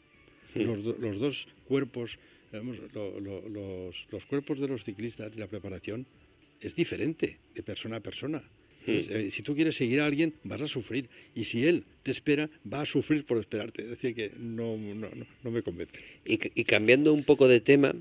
[0.54, 0.64] Sí.
[0.64, 2.18] Los, los, dos cuerpos,
[2.52, 6.08] digamos, lo, lo, los, los cuerpos de los ciclistas y la preparación
[6.62, 8.44] es diferente de persona a persona.
[8.86, 11.10] Entonces, eh, si tú quieres seguir a alguien, vas a sufrir.
[11.36, 13.84] Y si él te espera, va a sufrir por esperarte.
[13.84, 15.94] Es decir, que no, no, no, no me convence.
[16.26, 17.94] Y, y, cambiando un poco de tema,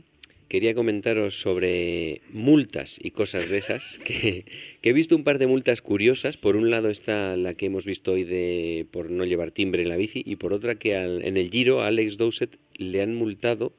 [0.49, 3.99] quería comentaros sobre multas y cosas de esas.
[4.05, 4.45] Que,
[4.81, 6.37] que, he visto un par de multas curiosas.
[6.37, 9.89] Por un lado está la que hemos visto hoy de por no llevar timbre en
[9.89, 10.23] la bici.
[10.25, 13.73] Y por otra que al, en el Giro a Alex Dowsett le han multado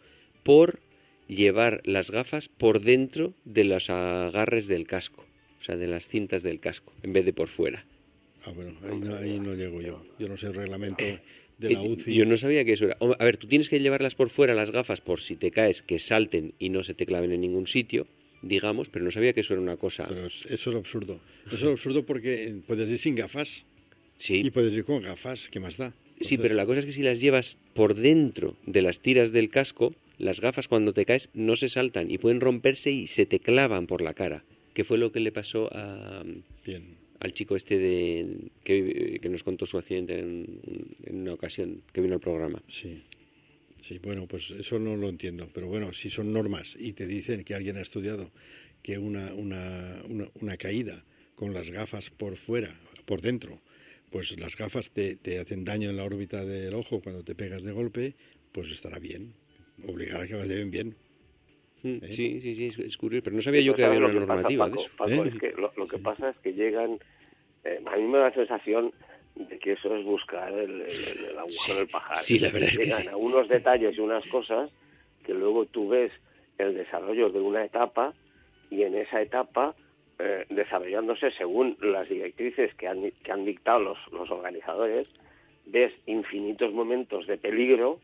[0.43, 0.79] por
[1.29, 5.25] llevar las gafas por dentro de los agarres del casco,
[5.61, 7.85] o sea, de las cintas del casco, en vez de por fuera.
[8.43, 10.03] Ah, bueno, ahí no, ahí no llego yo.
[10.17, 11.03] Yo no sé el reglamento
[11.57, 12.13] de la UCI.
[12.13, 12.97] Yo no sabía que eso era.
[12.99, 15.99] A ver, tú tienes que llevarlas por fuera, las gafas, por si te caes, que
[15.99, 18.07] salten y no se te claven en ningún sitio,
[18.41, 20.07] digamos, pero no sabía que eso era una cosa.
[20.07, 21.19] Pero eso es absurdo.
[21.45, 23.65] Eso es absurdo porque puedes ir sin gafas.
[24.17, 24.41] Sí.
[24.45, 25.87] Y puedes ir con gafas, ¿qué más da?
[25.87, 26.27] Entonces...
[26.27, 29.49] Sí, pero la cosa es que si las llevas por dentro de las tiras del
[29.49, 33.39] casco, las gafas cuando te caes no se saltan y pueden romperse y se te
[33.39, 34.43] clavan por la cara,
[34.73, 36.23] que fue lo que le pasó a,
[36.65, 36.97] Bien.
[37.19, 40.59] al chico este de, que, que, nos contó su accidente en,
[41.05, 42.61] en, una ocasión que vino al programa.
[42.67, 43.01] Sí.
[43.81, 47.45] Sí, bueno, pues eso no lo entiendo, pero bueno, si son normas y te dicen
[47.45, 48.29] que alguien ha estudiado
[48.83, 51.03] que una, una, una, una caída
[51.35, 53.61] con las gafas por fuera, por dentro,
[54.11, 57.63] pues las gafas te, te hacen daño en la órbita del ojo cuando te pegas
[57.63, 58.15] de golpe,
[58.51, 59.33] pues estará bien,
[59.87, 60.95] obligar a que las lleven bien.
[61.83, 61.99] ¿Eh?
[62.11, 64.75] Sí, sí, sí, es, es, curioso, pero no sabía yo que había una normativa pasa,
[64.75, 64.97] Paco, de eso.
[64.97, 65.31] Paco, ¿Eh?
[65.33, 66.03] es que lo, lo que sí.
[66.03, 66.99] pasa es que llegan,
[67.63, 68.91] eh, a mí me da la sensación
[69.35, 72.17] de que eso es buscar el, el, el agujero sí, del pajar.
[72.17, 73.07] Sí, la verdad es que llegan sí.
[73.07, 74.69] a unos detalles y unas cosas
[75.25, 76.11] que luego tú ves
[76.57, 78.13] el desarrollo de una etapa
[78.69, 79.75] y en esa etapa,
[80.19, 85.07] eh, desarrollándose según las directrices que han, que han dictado los, los organizadores,
[85.65, 87.99] ves infinitos momentos de peligro,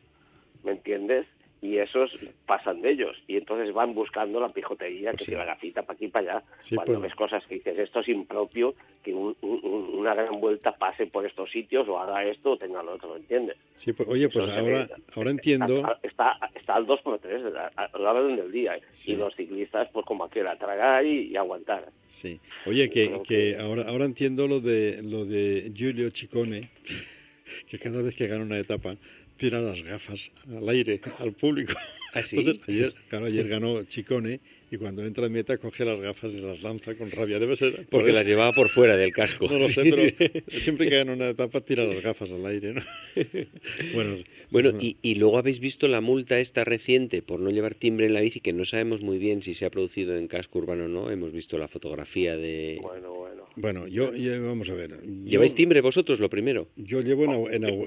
[0.64, 1.28] ¿me entiendes?
[1.62, 2.12] Y esos
[2.45, 5.32] pasan de ellos y entonces van buscando la pijotería Pues que sí.
[5.32, 8.10] la gafita para aquí para allá Sí, cuando pues- ves cosas que dices esto es
[8.10, 12.58] impropio que un- un- una gran vuelta pase por estos sitios o haga esto o
[12.58, 13.58] tenga lo otro ¿me entiendes?
[13.78, 15.03] Sí, pues, oye, pues Eso ahora, ve.
[15.16, 15.78] ahora entiendo.
[15.80, 17.41] está, está, está al 2 por 3
[17.76, 18.82] a la orden del día ¿eh?
[18.95, 19.14] Sí.
[19.14, 22.39] y los ciclistas pues como aquel tragar y, y aguantar Sí.
[22.66, 26.70] Oye, que, que que- ahora, ahora entiendo lo de lo de Giulio Ciccone,
[27.70, 28.95] que cada vez que gana una etapa
[29.38, 31.74] tira las gafas al aire, al público.
[32.16, 32.38] ¿Ah, sí?
[32.39, 34.39] Entonces, ayer, claro, ayer ganó Ciccone
[34.72, 37.38] y cuando entra en meta coge las gafas y las lanza con rabia.
[37.39, 38.20] Debe ser por Porque eso.
[38.20, 39.47] las llevaba por fuera del casco.
[39.47, 42.82] No lo sé, pero siempre que gana una etapa tira las gafas al aire, ¿no?
[43.93, 44.18] bueno,
[44.49, 48.13] Bueno, y, y luego habéis visto la multa esta reciente por no llevar timbre en
[48.13, 50.88] la bici, que no sabemos muy bien si se ha producido en casco urbano o
[50.88, 51.11] no.
[51.11, 52.80] Hemos visto la fotografía de...
[52.82, 54.89] bueno bueno bueno, yo, yo- vamos a ver.
[55.03, 56.68] yo- ¿Lleváis timbre vosotros, lo primero?
[56.76, 57.86] Yo llevo en, en,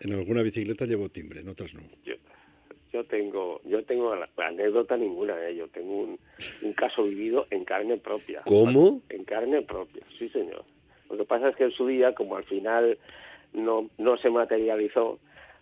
[0.00, 1.80] en- alguna bicicleta llevo timbre, en otras no.
[2.04, 2.14] yo,
[2.92, 5.54] yo tengo yo tengo anécdota ninguna ¿eh?
[5.56, 6.18] yo tengo un,
[6.62, 9.00] un caso vivido en carne propia ¿Cómo?
[9.08, 10.64] en carne propia sí señor
[11.08, 12.98] lo que pasa es que en su día como al final
[13.52, 15.18] no no se materializó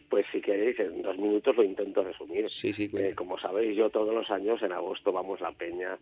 [0.08, 3.14] pues si queréis en dos minutos lo intento resumir Sí, sí, Eh, cuenta.
[3.16, 5.98] como sabéis yo todos los años en agosto vamos la peña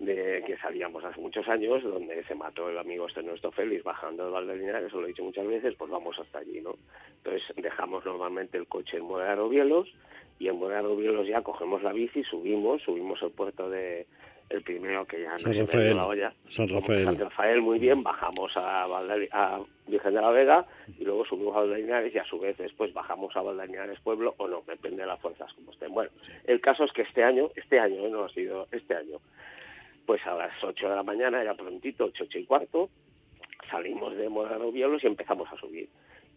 [0.00, 4.24] de que salíamos hace muchos años, donde se mató el amigo este nuestro Félix bajando
[4.24, 6.74] de Valdelina, que eso lo he dicho muchas veces, pues vamos hasta allí, ¿no?
[7.18, 9.88] Entonces dejamos normalmente el coche en Muela de Robielos
[10.38, 14.06] y en Muela de Robielos ya cogemos la bici, subimos, subimos el puerto de
[14.50, 15.84] el primero que ya no San se Rafael.
[15.86, 16.34] dio la olla.
[16.50, 17.04] San Rafael.
[17.06, 20.66] San Rafael, muy bien, bajamos a, Valdeli- a Virgen de la Vega
[20.98, 24.46] y luego subimos a Valdelinares y a su vez después bajamos a Valdelinares Pueblo o
[24.46, 25.94] no, depende de las fuerzas como estén.
[25.94, 26.10] Bueno,
[26.46, 28.10] el caso es que este año, este año, ¿eh?
[28.10, 29.18] no ha sido este año,
[30.04, 32.90] pues a las 8 de la mañana, era prontito, 8, 8 y cuarto,
[33.70, 35.88] salimos de Morarovielos y empezamos a subir.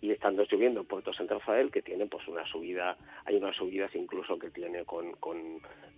[0.02, 2.96] Y estando subiendo Puerto San Rafael, que tiene pues una subida,
[3.26, 5.38] hay unas subidas incluso que tiene con, con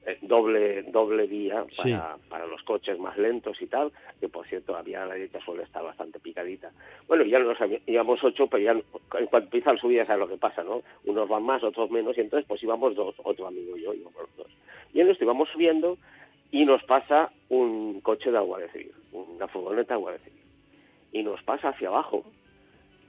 [0.06, 1.92] eh, doble doble vía Sí.
[1.92, 3.92] para, para los coches más lentos y tal,
[4.22, 6.72] que por cierto la vía a la derecha suele estar bastante picadita.
[7.10, 10.38] Bueno, ya nos íbamos ocho, pero ya en cuanto empieza la subida sabes lo que
[10.38, 10.82] pasa, ¿no?
[11.04, 14.16] Unos van más, otros menos, y entonces pues íbamos dos, otro amigo y yo íbamos
[14.22, 14.48] los dos.
[14.94, 15.98] Y en esto íbamos subiendo
[16.52, 20.40] y nos pasa un coche de agua de civil, una furgoneta de agua de civil.
[21.12, 22.24] Y nos pasa hacia abajo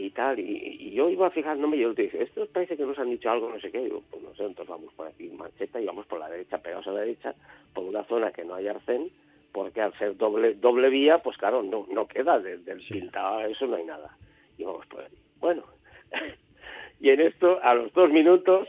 [0.01, 0.43] y tal, y,
[0.81, 3.51] y yo iba fijándome y yo te dice, esto parece que nos han dicho algo,
[3.51, 6.19] no sé qué, digo, pues no sé, entonces vamos por aquí, mancheta, y vamos por
[6.19, 7.35] la derecha, pegados a la derecha,
[7.75, 9.11] por una zona que no hay arcén,
[9.53, 12.95] porque al ser doble doble vía, pues claro, no, no queda, del, Sí.
[12.95, 14.17] pintado a eso no hay nada.
[14.57, 15.09] Y vamos por ahí.
[15.41, 15.65] Bueno,
[17.01, 18.69] y en esto, a los dos minutos,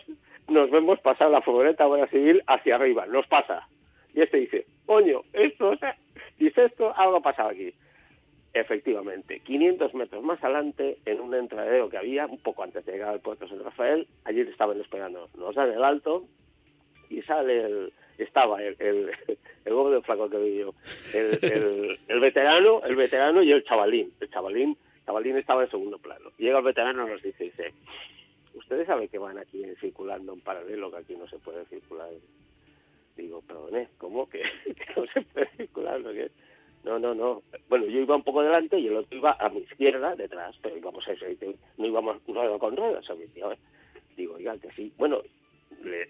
[0.50, 3.68] nos vemos pasar la furgoneta Guardia Civil hacia arriba, nos pasa.
[4.14, 5.74] Y este dice, coño, esto,
[6.40, 7.74] dice esto, algo ha pasado aquí.
[8.54, 13.10] Efectivamente, 500 metros más adelante, en un entradero que había, un poco antes de llegar
[13.10, 15.30] al puerto San Rafael, allí estaban esperando.
[15.38, 16.26] Nos dan el alto
[17.10, 19.12] y sale el, estaba el, el,
[19.66, 20.74] el gordo flaco que vi yo,
[21.14, 24.12] el, veterano, el veterano y el chavalín.
[24.20, 26.32] El chavalín, chavalín estaba en segundo plano.
[26.38, 27.74] Llega el veterano y nos dice, dice,
[28.54, 32.10] ustedes saben que van aquí circulando en paralelo, que aquí no se puede circular.
[33.16, 34.42] Digo, perdone, ¿cómo que,
[34.98, 36.02] no se puede circular?
[36.02, 36.32] ¿No, que-
[36.84, 37.42] no, no, no.
[37.70, 40.78] Bueno, yo iba un poco delante y el otro iba a mi izquierda, detrás, pero
[40.78, 43.52] íbamos a ese, no íbamos rueda con ruedas, tío.
[44.18, 44.92] Digo, oiga, que sí.
[44.98, 45.22] Bueno,
[45.84, 46.10] le-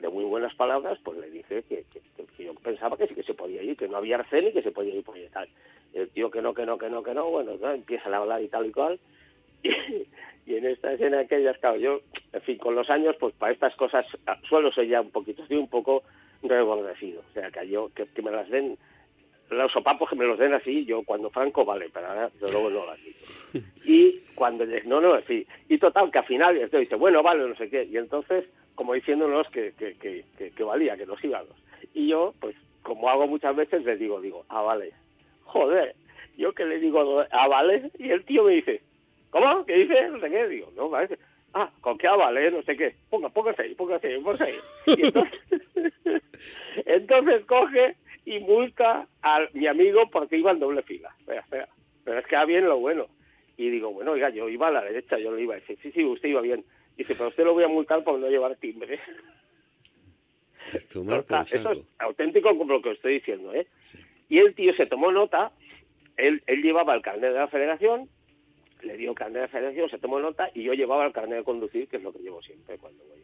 [0.00, 3.14] de muy buenas palabras, pues le dije que, que- que- que yo pensaba que sí
[3.14, 5.28] que se podía ir, que no había arcén y que se podía ir por ahí
[5.32, 5.48] tal.
[5.92, 7.70] El tío que no, que no, que no, que no, bueno, ¿no?
[7.72, 8.98] empiezan a hablar y tal y cual.
[10.46, 12.00] Y, y en esta escena aquellas, claro, yo,
[12.32, 15.42] en fin, con los años, pues para estas cosas ah, suelo ser ya un poquito,
[15.42, 16.04] estoy un poco
[16.42, 17.22] rebordecido.
[17.28, 18.78] O sea, que yo, que, que me las den,
[19.50, 22.70] los sopapos que me los den así, yo cuando Franco vale, pero ahora desde luego
[22.70, 23.18] no las quito.
[23.84, 25.46] Y cuando no, no, sí.
[25.68, 27.84] Y total, que al final esto dice, bueno, vale, no sé qué.
[27.84, 28.44] Y entonces,
[28.74, 31.56] como diciéndonos que, que, que, que, que valía, que nos íbamos.
[31.94, 34.92] Y yo, pues, como hago muchas veces, le digo, digo, ah, vale.
[35.44, 35.94] Joder,
[36.36, 37.90] yo que le digo, ah, vale.
[37.98, 38.82] Y el tío me dice,
[39.30, 39.64] ¿cómo?
[39.64, 40.08] ¿Qué dice?
[40.10, 40.48] No sé qué.
[40.48, 41.18] Digo, no, vale.
[41.54, 42.94] Ah, con qué ah, vale, no sé qué.
[43.08, 44.58] Ponga, póngase ahí, póngase ahí, póngase ahí.
[44.86, 45.40] Y entonces,
[46.86, 47.96] entonces coge
[48.36, 51.14] y multa a mi amigo porque iba en doble fila.
[51.26, 51.68] Espera.
[52.04, 53.06] Pero es que va bien lo bueno.
[53.56, 55.90] Y digo, bueno, oiga, yo iba a la derecha, yo le iba a decir, sí,
[55.92, 56.64] sí, usted iba bien.
[56.96, 58.98] Dice, pero usted lo voy a multar por no llevar timbre.
[61.20, 63.66] Está- eso es auténtico como lo que estoy diciendo, ¿eh?
[64.28, 65.52] Y el tío se tomó nota,
[66.16, 68.08] él, él llevaba el carnet de la federación,
[68.82, 71.38] le dio el carnet de la federación, se tomó nota y yo llevaba el carnet
[71.38, 73.18] de conducir, que es lo que llevo siempre cuando voy.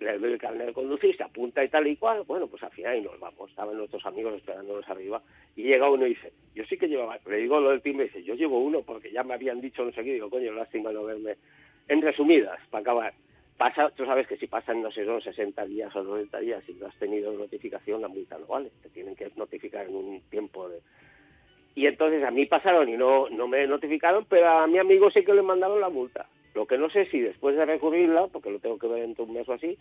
[0.00, 2.70] Le doy el carnet de conducir, se apunta y tal y cual, bueno, pues al
[2.70, 5.22] final y nos vamos, estaban nuestros amigos esperándonos arriba,
[5.56, 8.08] y llega uno y dice, yo sí que llevaba, le digo lo del timbre, y
[8.08, 10.92] dice, yo llevo uno porque ya me habían dicho no sé qué, digo, coño, lástima
[10.92, 11.36] no verme.
[11.88, 13.14] En resumidas, para acabar,
[13.56, 16.74] pasa, tú sabes que si pasan, no sé, son 60 días o 90 días y
[16.74, 20.68] no has tenido notificación, la multa no vale, te tienen que notificar en un tiempo
[20.68, 20.80] de...
[21.76, 25.24] Y entonces a mí pasaron y no, no me notificaron, pero a mi amigo sí
[25.24, 26.26] que le mandaron la multa.
[26.54, 29.30] Lo que no sé si después de recurrirla, porque lo tengo que ver dentro de
[29.30, 29.76] un mes o así,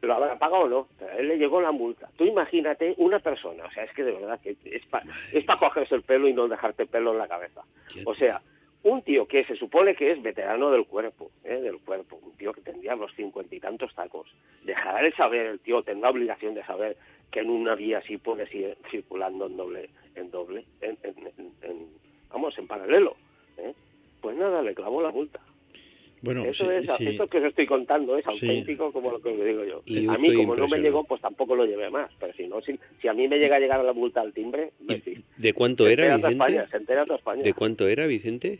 [0.00, 0.88] lo habrá pagado o no.
[0.98, 2.08] Pero a él le llegó la multa.
[2.16, 5.58] Tú imagínate una persona, o sea, es que de verdad que es para es pa
[5.58, 7.62] cogerse el pelo y no dejarte pelo en la cabeza.
[8.04, 8.40] O sea,
[8.84, 11.60] un tío que se supone que es veterano del cuerpo, ¿eh?
[11.60, 14.28] del cuerpo, un tío que tendría los cincuenta y tantos tacos,
[14.62, 16.96] dejará de saber, el tío tendrá obligación de saber
[17.30, 21.88] que en una vía así puede ir circulando en doble, en doble, en, en, en,
[22.30, 23.16] vamos, en paralelo.
[23.56, 23.72] ¿eh?
[24.20, 25.40] Pues nada, le clavó la multa.
[26.24, 27.06] Bueno, Eso sí, es, sí.
[27.08, 28.30] esto que os estoy contando es Sí.
[28.48, 29.82] auténtico como lo que os digo yo.
[29.86, 32.10] Y a mí, como no me llegó, pues tampoco lo llevé más.
[32.18, 34.70] Pero si no, si, si a mí me llega a llegar la multa al timbre,
[34.88, 36.70] ¿Y ¿De cuánto se era, entera toda España, Vicente?
[36.70, 37.42] se entera toda España.
[37.42, 38.58] ¿De cuánto era, Vicente?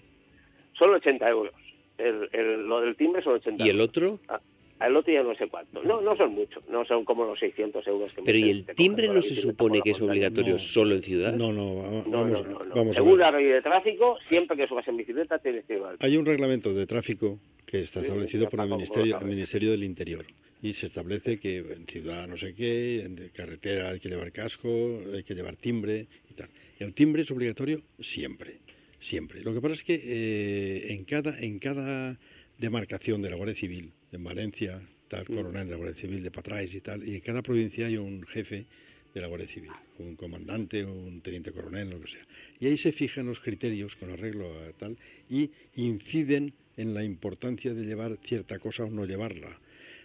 [0.79, 1.55] Solo 80 euros.
[1.99, 4.19] El, el- lo del timbre son 80 ¿Y el otro?
[4.29, 4.41] Ah,
[4.85, 5.83] el otro ya no sé cuánto.
[5.85, 6.69] No, no son muchos.
[6.69, 9.37] No son como los 600 euros que me Pero ¿y el te timbre no se
[9.37, 10.59] supone que es obligatorio No.
[10.59, 11.33] solo en ciudad?
[11.33, 12.75] No, no, va- No, vamos, no, no, no.
[12.75, 15.97] vamos a Según la ley de tráfico, siempre que subas en bicicleta tienes que llevar.
[16.01, 17.39] Hay un reglamento de tráfico
[17.75, 20.25] que está establecido por el Ministerio, el Ministerio del Interior
[20.62, 25.01] y se establece que en ciudad no sé qué, en carretera hay que llevar casco,
[25.12, 26.51] hay que llevar timbre y tal.
[26.79, 28.61] El timbre es obligatorio siempre,
[29.01, 29.43] siempre.
[29.43, 32.16] Lo que pasa es que eh, en cada en cada
[32.59, 36.72] demarcación de la Guardia Civil, en Valencia, tal coronel de la Guardia Civil de Patrais
[36.72, 38.66] y tal, y en cada provincia hay un jefe
[39.12, 42.27] de la Guardia Civil, un comandante, un teniente coronel, lo que sea.
[42.61, 44.97] Y ahí se fijan los criterios con arreglo a tal
[45.29, 49.59] y inciden en la importancia de llevar cierta cosa o no llevarla.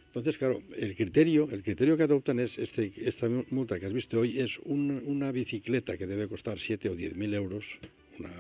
[0.08, 4.20] Entonces, claro, el criterio, el criterio que adoptan es este, esta multa que has visto
[4.20, 7.64] hoy es un- una bicicleta que debe costar 7 o 10 mil euros,
[8.18, 8.32] una,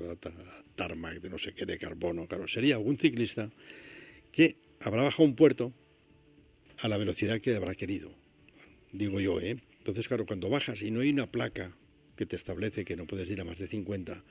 [0.00, 0.32] una ta-
[0.74, 3.50] tarmac de no sé qué de carbono, claro, sería algún ciclista
[4.32, 5.72] que habrá bajado un puerto
[6.78, 8.10] a la velocidad que habrá querido,
[8.92, 9.56] digo yo, ¿eh?
[9.78, 11.70] Entonces, claro, cuando bajas y no hay una placa
[12.16, 14.22] que te establece que no puedes ir a más de 50,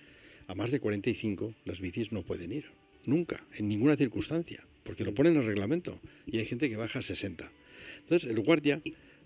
[0.48, 2.66] a más de 45 las bicis no pueden ir,
[3.08, 7.00] nunca, en ninguna circunstancia, porque lo ponen en el reglamento y hay gente que baja
[7.00, 7.50] a 60.
[8.02, 8.82] Entonces, el guardia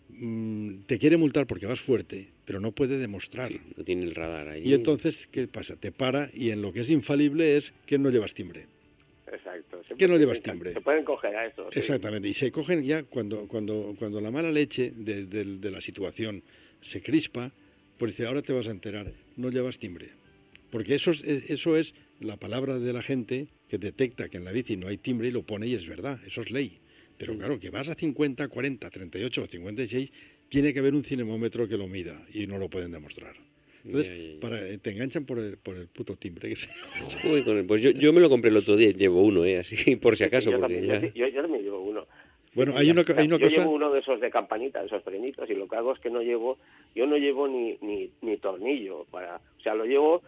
[0.10, 3.50] mm, te quiere multar porque vas fuerte, pero no puede demostrar.
[3.52, 4.64] Sí, no tiene el radar ahí.
[4.68, 5.76] Y entonces, ¿qué pasa?
[5.76, 8.66] Te para y en lo que es infalible es que no llevas timbre.
[9.32, 9.82] Exacto.
[9.88, 10.74] Se ¿Qué no llevas timbre?
[10.74, 11.70] Se pueden coger a eso.
[11.72, 11.80] sí.
[11.80, 15.82] Exactamente, y se cogen ya cuando, cuando, cuando la mala leche de, de- de la
[15.82, 16.42] situación
[16.82, 17.52] se crispa,
[17.98, 20.10] pues dice, ahora te vas a enterar, no llevas timbre.
[20.72, 24.52] Porque eso es, eso es la palabra de la gente que detecta que en la
[24.52, 26.78] bici no hay timbre y lo pone y es verdad, eso es ley.
[27.18, 30.10] Pero claro, que vas a 50, 40, 38 o 56,
[30.50, 33.36] tiene que haber un cinemómetro que lo mida y no lo pueden demostrar.
[33.86, 34.40] Entonces, Ya, ya, ya.
[34.40, 36.50] Para, eh, te enganchan por el, por el puto timbre.
[36.50, 36.70] Que se-
[37.32, 39.60] Uy, con el- pues yo, yo me lo compré el otro día, llevo uno, ¿eh?
[39.60, 41.14] Así, por si acaso, yo, porque también, ya...
[41.14, 42.08] yo, yo también llevo uno.
[42.56, 43.58] Bueno, Sí, hay una, hay una yo cosa...
[43.62, 46.10] llevo uno de esos de campanita, de esos frenitos, y lo que hago es que
[46.10, 46.58] no llevo,
[46.96, 50.24] yo no llevo ni, ni, ni tornillo para, o sea, lo llevo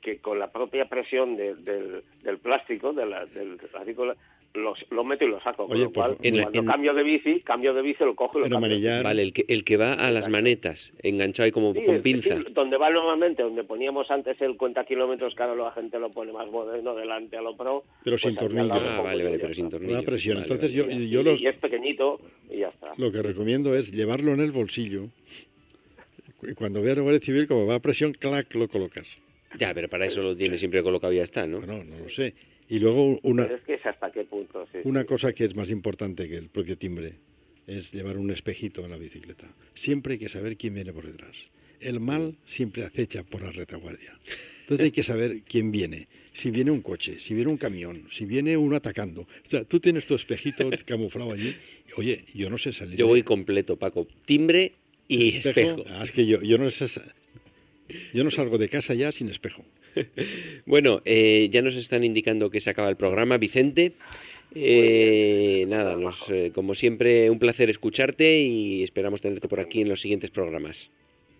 [0.00, 4.06] que con la propia presión de- del, del plástico, de la, del plástico,
[4.54, 5.66] los, lo meto y lo saco.
[5.66, 8.04] Con Oye, lo pues, cual, en la- cuando en- cambio de bici, cambio de bici,
[8.04, 9.02] lo cojo y lo cambio.
[9.02, 12.36] Vale, el que, el que va a las manetas, enganchado ahí como Sí, con pinza.
[12.36, 16.10] sí, donde va normalmente, donde poníamos antes el cuenta kilómetros, que ahora la gente lo
[16.12, 17.82] pone más moderno delante a lo pro.
[18.04, 18.74] Pero pues sin lado tornillo.
[18.74, 19.96] lo Ah, vale, vale, y pero sin tornillo.
[19.96, 20.36] La presión.
[20.36, 20.94] Vale, Entonces vale.
[20.94, 22.92] yo, Y- yo y, los, y es pequeñito y ya está.
[22.96, 25.06] Lo que recomiendo es llevarlo en el bolsillo.
[26.42, 29.08] Y cuando veas la Guardia Civil, como va a presión, clac, lo colocas.
[29.58, 31.58] Ya, pero para eso lo tiene siempre colocado y ya está, ¿no?
[31.58, 32.34] Bueno, no lo sé.
[32.68, 34.66] Y luego una, Pero es que es hasta qué punto.
[34.72, 35.06] sí, una sí.
[35.06, 37.14] cosa que es más importante que el propio timbre
[37.66, 39.46] es llevar un espejito en la bicicleta.
[39.74, 41.36] Siempre hay que saber quién viene por detrás.
[41.80, 44.18] El mal siempre acecha por la retaguardia.
[44.62, 46.08] Entonces hay que saber quién viene.
[46.32, 49.22] Si viene un coche, si viene un camión, si viene uno atacando.
[49.22, 51.54] O sea, tú tienes tu espejito camuflado allí.
[51.96, 52.96] Oye, yo no sé salir.
[52.96, 54.06] Yo voy completo, Paco.
[54.24, 54.72] Timbre
[55.06, 55.84] y espejo.
[55.88, 56.86] Ah, es que yo, yo no sé
[58.12, 59.64] yo no salgo de casa ya sin espejo.
[60.66, 63.36] Bueno, eh, ya nos están indicando que se acaba el programa.
[63.38, 63.92] Vicente,
[64.54, 69.88] eh, nada, nos, eh, como siempre, un placer escucharte y esperamos tenerte por aquí en
[69.88, 70.90] los siguientes programas.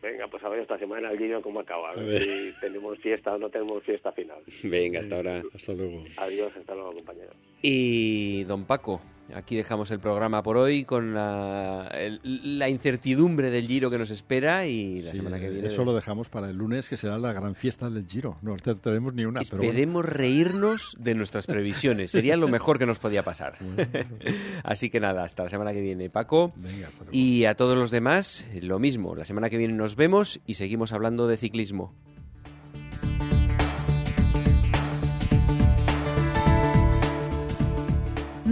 [0.03, 1.91] Venga, pues a ver esta semana el guiño cómo acaba.
[1.91, 2.23] A ver.
[2.23, 4.39] si tenemos fiesta o no tenemos fiesta final.
[4.63, 5.43] Venga, hasta ahora.
[5.55, 6.05] Hasta luego.
[6.19, 7.33] Adiós, hasta luego, compañero.
[7.63, 9.01] Y don Paco,
[9.33, 12.21] Aquí dejamos el programa por hoy con la, el-
[12.59, 15.67] la incertidumbre del Giro que nos espera y la Sí, semana que viene.
[15.69, 18.37] Eso lo dejamos para el lunes, que será la gran fiesta del Giro.
[18.43, 19.71] No tenemos ni una, pero bueno.
[19.73, 22.11] Esperemos reírnos de nuestras previsiones.
[22.11, 23.55] Sería lo mejor que nos podía pasar.
[24.63, 26.53] Así que nada, hasta la semana que viene, Paco.
[26.57, 27.11] Venga, hasta luego.
[27.19, 29.15] Y a todos los demás, lo mismo.
[29.17, 31.95] La semana que viene nos vemos y seguimos hablando de ciclismo.